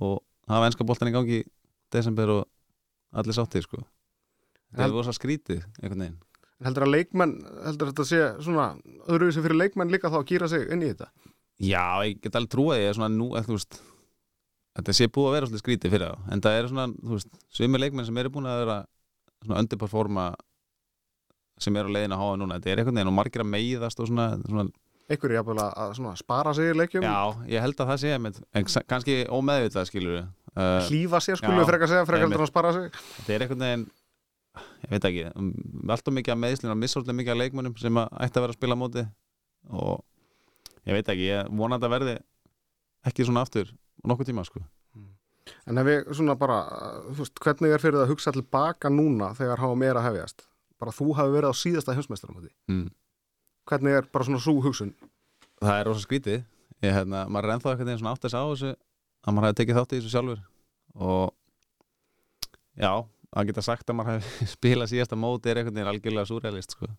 og 0.02 0.20
hafa 0.50 0.70
ennska 0.70 0.88
boltan 0.88 1.12
í 1.12 1.16
gangi 1.16 1.40
í 1.42 1.48
desember 1.94 2.34
og 2.36 2.44
allir 3.22 3.36
sáttið 3.36 3.66
sko. 3.68 3.82
Það 4.72 4.86
er 4.88 4.96
rosa 4.96 5.16
skrítið 5.16 5.64
einhvern 5.82 6.06
veginn. 6.06 6.20
Heldur 6.62 6.86
að 6.86 6.94
leikmenn, 6.94 7.38
heldur 7.66 7.90
að 7.90 7.94
þetta 7.96 8.08
sé 8.08 8.20
svona 8.46 8.68
öðruvísi 9.10 9.42
fyrir 9.42 9.58
leikmenn 9.58 9.94
líka 9.94 10.12
þá 10.14 10.20
að 10.22 10.28
gýra 10.30 10.50
sig 10.52 10.68
inn 10.72 10.84
í 10.86 10.92
þetta? 10.92 11.10
Já, 11.62 11.86
ég 12.06 12.22
get 12.22 12.38
alveg 12.38 12.54
trúið 12.54 12.82
ég 12.82 12.92
er 12.92 12.98
svona 12.98 13.10
nú, 13.14 13.32
þú 13.46 13.56
veist 13.58 13.80
þetta 14.78 14.96
sé 14.96 15.08
búið 15.12 15.28
að 15.28 15.36
vera 15.36 15.50
svolítið 15.50 15.64
skrítið 15.66 15.94
fyrir 15.96 16.08
það 16.08 16.32
en 16.34 16.44
það 16.46 16.58
er 16.58 16.70
svona, 16.72 16.86
þú 17.02 17.18
veist, 17.18 17.42
svimir 17.58 17.84
leikmenn 17.84 18.08
sem 18.08 18.22
eru 18.22 18.32
búin 18.34 18.48
að 18.50 18.62
vera 18.64 18.78
svona 19.42 19.64
underperforma 19.66 20.28
sem 21.62 21.78
eru 21.78 21.92
á 21.92 21.96
leiðin 21.98 22.16
að 22.16 22.22
háa 22.24 22.38
núna 22.40 22.58
þetta 22.58 22.72
er 22.72 22.82
einhvern 22.82 23.00
veginn 23.00 23.12
og 23.12 23.18
margir 23.18 23.44
að 23.44 23.52
meiðast 23.52 24.02
og 24.02 24.10
svona, 24.10 24.28
svona 24.46 24.66
Er 25.10 25.34
jafnvel 25.36 25.58
að 25.64 25.96
svona, 25.98 26.14
spara 26.20 26.54
sig 26.56 26.72
í 26.72 26.76
leikjum 26.78 27.06
Já, 27.06 27.18
ég 27.52 27.64
held 27.66 27.82
að 27.82 27.90
það 27.92 28.02
sé 28.04 28.20
með, 28.22 28.38
en 28.54 28.68
kannski 28.92 29.16
ómeðvitað 29.32 29.90
skilur 29.90 30.14
við 30.18 30.22
uh, 30.56 30.90
hlífa 30.90 31.22
sér 31.24 31.40
skulum 31.42 31.58
Já, 31.58 31.62
við 31.62 31.72
frekar 31.72 31.92
segja 31.92 32.06
frekar 32.08 32.22
einmitt. 32.26 32.38
heldur 32.38 32.46
að 32.46 32.52
spara 32.52 32.74
sig 32.78 32.88
þetta 33.18 33.36
er 33.36 33.46
einhvern 33.46 33.66
veginn 33.66 33.88
ég 34.86 34.94
veit 34.94 35.08
ekki, 35.10 35.26
um, 35.40 35.52
alltaf 35.88 36.16
mikið 36.16 36.36
að 36.36 36.42
meðslinn 36.44 36.74
og 36.76 36.80
missóllega 36.82 37.18
mikið 37.18 37.36
að 37.36 37.42
leikmönnum 37.42 37.78
sem 37.80 38.02
að 38.02 38.20
ætti 38.28 38.40
að 38.40 38.46
vera 38.46 38.56
að 38.56 38.60
spila 38.60 38.80
móti 38.80 39.06
og 39.72 40.04
ég 40.88 40.98
veit 40.98 41.14
ekki, 41.16 41.28
ég 41.30 41.52
vona 41.62 41.80
að 41.80 41.88
það 41.88 41.96
verði 41.98 42.16
ekki 43.12 43.28
svona 43.28 43.46
aftur 43.48 43.74
nokkuð 44.06 44.32
tíma 44.32 44.46
sko 44.48 44.64
En 45.70 45.80
ef 45.82 45.88
við 45.88 46.10
svona 46.18 46.36
bara, 46.40 46.58
þú 47.10 47.18
veist, 47.24 47.40
hvernig 47.42 47.74
er 47.74 47.82
fyrir 47.82 47.98
það 47.98 48.06
að 48.06 48.12
hugsa 48.14 48.34
tilbaka 48.36 48.92
núna 48.94 49.32
þegar 49.38 49.62
hafa 49.62 49.78
meira 49.78 50.04
hefjast? 50.06 50.46
Bara 50.82 50.94
þú 50.96 51.12
hafi 51.18 51.34
verið 51.36 51.54
á 51.54 51.56
síðasta 51.58 51.96
heimsmeistaramóti. 51.98 52.52
mm. 52.70 52.88
Hvernig 53.72 53.98
er 53.98 54.12
bara 54.12 54.28
svona 54.28 54.44
svo 54.44 54.60
hugsun? 54.64 54.92
það 55.62 55.78
er 55.78 55.88
rosa 55.90 56.06
skrítið 56.06 56.38
ég, 56.40 56.96
hérna, 56.96 57.26
maður 57.30 57.48
er 57.48 57.56
ennþá 57.56 57.72
einhvern 57.72 57.90
veginn 57.92 58.02
svona 58.02 58.16
átt 58.16 58.26
þess 58.26 58.38
á 58.38 58.44
þessu 58.44 58.72
að 58.72 59.36
maður 59.36 59.48
hefði 59.48 59.60
tekið 59.60 59.78
þátt 59.78 59.94
í 59.94 60.00
þessu 60.00 60.14
sjálfur 60.16 60.42
og 61.08 61.28
já, 62.82 62.92
að 63.32 63.52
geta 63.52 63.66
sagt 63.66 63.92
að 63.94 64.00
maður 64.00 64.18
hefði 64.18 64.50
spilað 64.56 64.92
síðasta 64.94 65.20
móti 65.20 65.52
er 65.52 65.62
veginn 65.62 65.92
algjörlega 65.92 66.30
súrealist 66.30 66.76
sko. 66.76 66.90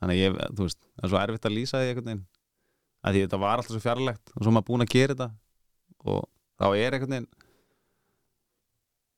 þannig 0.00 0.14
að 0.14 0.22
ég, 0.22 0.38
þú 0.52 0.68
veist, 0.68 0.80
það 0.94 1.08
er 1.08 1.14
svo 1.14 1.22
erfitt 1.22 1.50
að 1.50 1.56
lýsa 1.56 1.82
því 1.82 1.96
veginn 1.98 2.22
að 3.06 3.16
því 3.16 3.24
þetta 3.26 3.42
var 3.42 3.58
alltaf 3.58 3.74
svo 3.74 3.82
fjarlægt 3.82 4.34
og 4.34 4.46
svo 4.46 4.54
maður 4.54 4.68
búin 4.70 4.86
að 4.86 4.94
gera 4.94 5.16
þetta 5.16 5.28
og 6.06 6.22
þá 6.56 6.66
er 6.70 6.98
veginn 7.00 7.28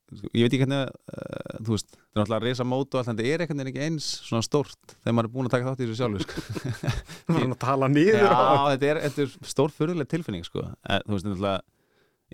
ég 0.08 0.44
veit 0.44 0.48
ekki 0.48 0.60
hvernig 0.62 0.88
uh, 0.88 1.56
þú 1.64 1.74
veist, 1.74 1.90
það 1.92 1.98
er 1.98 2.20
náttúrulega 2.20 2.38
að 2.38 2.46
reysa 2.46 2.66
mót 2.68 2.94
og 2.94 3.00
allt 3.00 3.10
en 3.12 3.18
þetta 3.18 3.32
er 3.34 3.44
einhvern 3.44 3.60
veginn 3.60 3.72
ekki 3.72 3.84
eins 3.84 4.08
svona 4.24 4.46
stórt 4.46 4.94
þegar 4.94 5.16
maður 5.18 5.28
er 5.28 5.34
búin 5.34 5.48
að 5.48 5.54
taka 5.54 5.68
þátt 5.68 5.82
í 5.82 5.88
þessu 5.88 5.98
sjálfur 6.00 6.24
sko. 6.24 6.44
Þú 7.28 7.36
verður 7.36 7.52
að 7.52 7.60
tala 7.64 7.90
niður 7.92 8.22
Já, 8.22 8.38
þetta 8.72 8.90
er, 8.90 9.00
þetta 9.04 9.24
er 9.24 9.50
stór 9.52 9.74
fyrirlega 9.76 10.12
tilfinning 10.14 10.48
sko. 10.48 10.64
en, 10.64 11.04
þú 11.04 11.16
veist, 11.16 11.28
náttúrulega 11.28 11.60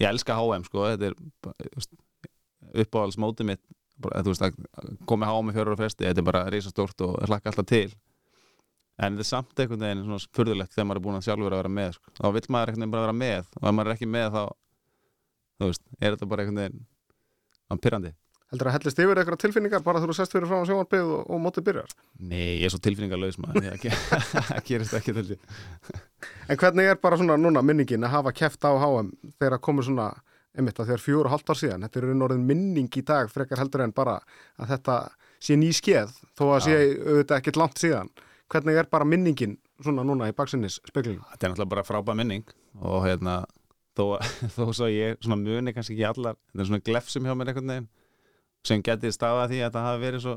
ég 0.05 0.09
elska 0.11 0.39
HM, 0.39 0.67
sko, 0.71 0.87
þetta 0.93 1.11
er 1.11 1.19
bara, 1.45 1.69
þú 1.69 1.81
veist, 1.81 1.95
uppáhalds 2.85 3.21
mótið 3.23 3.51
mitt 3.53 3.65
bara, 4.05 4.23
þú 4.23 4.35
veist, 4.35 4.47
að 4.47 4.97
komi 5.11 5.31
HM 5.31 5.51
í 5.51 5.57
fjórar 5.59 5.75
og 5.75 5.83
fresti 5.83 6.07
þetta 6.07 6.23
er 6.23 6.29
bara 6.31 6.47
reysa 6.55 6.73
stórt 6.73 7.07
og 7.07 7.19
hlakka 7.27 7.51
alltaf 7.51 7.71
til 7.71 7.89
en 9.03 9.17
þetta 9.17 9.25
er 9.25 9.29
samt 9.29 9.59
einhvern 9.59 9.83
veginn 9.83 10.05
svona 10.07 10.35
fyrirlegt 10.37 10.75
þegar 10.75 10.87
maður 10.87 11.01
er 11.01 11.05
búin 11.07 11.19
að 11.19 11.27
sjálfur 11.27 11.55
að 11.55 11.61
vera 11.63 11.73
með 11.79 11.95
sko. 11.97 12.13
þá 12.19 12.27
vill 12.37 12.45
maður 12.55 12.71
einhvern 12.71 12.85
veginn 12.85 12.95
bara 12.95 13.07
vera 13.09 13.17
með 13.19 13.49
og 13.59 13.65
ef 13.69 13.75
maður 13.75 13.91
er 13.91 13.97
ekki 13.97 14.11
með 14.11 14.29
þá 14.35 14.43
þú 15.59 15.71
veist, 15.71 15.85
án 17.75 17.83
pyrrandi 17.83 18.15
Heldur 18.53 18.69
að 18.71 18.77
hellist 18.77 19.01
yfir 19.03 19.19
eitthvað 19.19 19.41
tilfinningar 19.43 19.83
bara 19.83 20.01
þú 20.03 20.15
sest 20.15 20.35
fyrir 20.35 20.47
frá 20.47 20.61
sjónvarpið 20.69 21.09
og, 21.11 21.23
og 21.33 21.41
mótið 21.43 21.65
byrjar? 21.67 21.95
Nei, 22.21 22.61
ég 22.61 22.69
er 22.69 22.75
svo 22.75 22.79
tilfinningarlaus 22.85 23.39
maður 23.43 23.65
það 24.35 24.61
gerist 24.69 24.95
ekki 24.95 25.15
til 25.17 25.25
En 26.53 26.61
hvernig 26.61 26.91
er 26.93 27.01
bara 27.03 27.19
svona 27.19 27.39
núna 27.41 27.65
minningin 27.67 28.07
að 28.07 28.15
hafa 28.15 28.35
keft 28.37 28.69
á 28.69 28.71
HM 28.79 29.11
þegar 29.41 29.59
komur 29.65 29.87
svona, 29.89 30.11
einmitt 30.55 30.79
að 30.79 30.93
þegar 30.93 31.03
fjóru 31.03 31.33
hálft 31.33 31.51
ár 31.51 31.59
síðan, 31.59 31.89
þetta 31.89 32.01
er 32.01 32.13
og 32.13 32.27
orðin 32.29 32.47
minning 32.53 33.01
í 33.01 33.05
dag 33.09 33.33
frekar 33.33 33.65
heldur 33.65 33.87
en 33.89 33.97
bara 33.97 34.21
að 34.61 34.75
þetta 34.77 35.01
sé 35.43 35.59
ný 35.59 35.73
skeð, 35.75 36.15
þó 36.39 36.45
að 36.55 36.65
sé 36.69 36.79
auðvitað 36.79 37.37
ekkert 37.41 37.61
langt 37.61 37.83
síðan. 37.83 38.13
Hvernig 38.53 38.79
er 38.81 38.89
bara 38.93 39.09
minningin 39.09 39.59
svona 39.83 40.05
núna 40.07 40.31
í 40.31 40.37
baksinnis 40.37 40.79
speklingum? 40.87 41.25
Þetta 41.33 41.49
er 41.49 41.53
náttúrulega 41.53 41.75
bara 41.75 41.87
frábæð 41.89 42.21
minning 42.21 42.55
og 42.81 43.05
hérna 43.09 43.43
þó, 43.95 44.05
þó 44.57 44.65
svo 44.73 44.89
ég 44.91 45.21
svona 45.21 45.41
muni 45.41 45.75
kannski 45.75 45.97
ekki 45.97 46.09
allar 46.09 46.39
þetta 46.51 46.65
er 46.65 46.71
svona 46.71 46.87
glefsum 46.89 47.29
hjá 47.29 47.35
mér 47.37 47.53
einhvern 47.53 47.73
veginn 47.73 47.89
sem 48.65 48.83
geti 48.85 49.13
staðað 49.13 49.53
því 49.53 49.63
að 49.67 49.75
það 49.77 49.89
hafi 49.89 50.05
verið 50.05 50.25
svo 50.25 50.35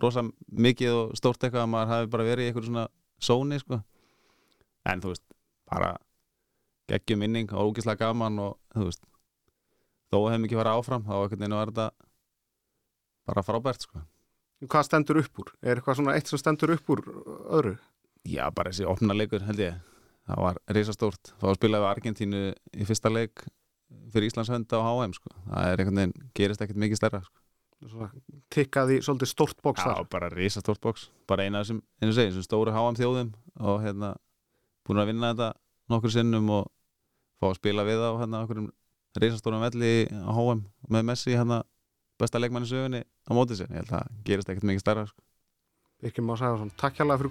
rosa 0.00 0.24
mikið 0.66 0.96
og 0.96 1.14
stórt 1.18 1.42
eitthvað 1.42 1.64
að 1.64 1.72
maður 1.72 1.92
hafi 1.94 2.10
bara 2.12 2.28
verið 2.28 2.44
í 2.44 2.50
einhverju 2.50 2.70
svona 2.70 2.86
sóni 3.20 3.58
sko. 3.60 3.80
en 4.86 5.02
þú 5.02 5.12
veist, 5.12 5.24
bara 5.70 5.94
geggjum 6.90 7.22
minning 7.24 7.52
og 7.52 7.70
ógislega 7.70 8.06
gaman 8.06 8.38
og 8.42 8.56
þú 8.74 8.86
veist 8.88 9.02
þó 10.10 10.18
hefum 10.30 10.46
ekki 10.46 10.58
farið 10.58 10.78
áfram 10.78 11.06
þá 11.06 11.14
einhvern 11.16 11.42
veginn 11.42 11.58
var 11.58 11.72
þetta 11.72 11.88
bara 13.30 13.44
frábært 13.46 13.86
sko. 13.86 14.02
Hvað 14.60 14.86
stendur 14.86 15.20
upp 15.22 15.40
úr? 15.40 15.52
Er 15.62 15.78
eitthvað 15.78 16.00
svona 16.00 16.16
eitt 16.18 16.28
sem 16.28 16.40
stendur 16.40 16.74
upp 16.74 16.90
úr 16.92 17.00
öðru? 17.48 17.76
Já, 18.28 18.44
bara 18.52 18.72
þessi 18.72 18.88
opna 18.90 19.16
leikur 19.16 19.46
held 19.46 19.62
ég 19.62 19.78
það 20.30 20.44
var 20.46 20.60
risastórt, 20.76 21.32
þá 21.40 21.46
spilaði 21.56 21.84
við 21.84 21.90
Argentínu 21.90 22.42
í 22.76 22.86
fyrsta 22.88 23.12
leik 23.12 23.44
fyrir 24.14 24.30
Íslands 24.30 24.50
hönd 24.52 24.70
á 24.70 24.78
HM 24.80 25.14
sko. 25.16 25.30
það 25.46 25.68
er 25.68 25.82
einhvern 25.82 26.00
veginn, 26.00 26.26
gerist 26.36 26.64
ekkert 26.64 26.82
mikið 26.84 27.00
stærra 27.00 27.22
sko. 27.24 27.46
Tikkaði 28.52 28.98
svolítið 29.00 29.30
stórt 29.30 29.62
bóks 29.64 29.80
Já, 29.80 29.94
bara 30.12 30.28
risastórt 30.32 30.82
bóks 30.84 31.08
bara 31.30 31.46
eina 31.46 31.62
þessum, 31.62 31.80
einu 32.02 32.12
segi, 32.12 32.34
þessum 32.34 32.44
stóru 32.44 32.74
HM 32.74 32.98
þjóðum 32.98 33.30
og 33.56 33.80
hérna, 33.84 34.12
búin 34.84 35.00
að 35.00 35.12
vinna 35.14 35.32
þetta 35.32 35.48
nokkur 35.90 36.12
sinnum 36.12 36.50
og 36.58 36.68
fá 37.40 37.48
að 37.50 37.56
spila 37.62 37.86
við 37.88 38.04
á 38.04 38.10
hérna 38.20 38.42
okkur 38.44 38.66
risastórum 39.20 39.64
velli 39.64 39.94
á 40.12 40.30
HM 40.36 40.66
með 40.92 41.08
Messi 41.08 41.32
hérna 41.32 41.62
besta 42.20 42.42
leikmanni 42.42 42.68
sögunni 42.68 43.00
á 43.00 43.30
mótið 43.32 43.62
sér, 43.62 43.72
ég 43.72 43.80
held 43.80 43.96
að 43.96 44.12
gerist 44.28 44.52
ekkert 44.52 44.68
mikið 44.68 44.84
stærra 44.84 45.06
sko. 45.08 45.24
Birkir 46.04 46.24
Már 46.24 46.40
Sæfarsson, 46.40 46.76
takk 46.76 47.00
hérlega 47.00 47.24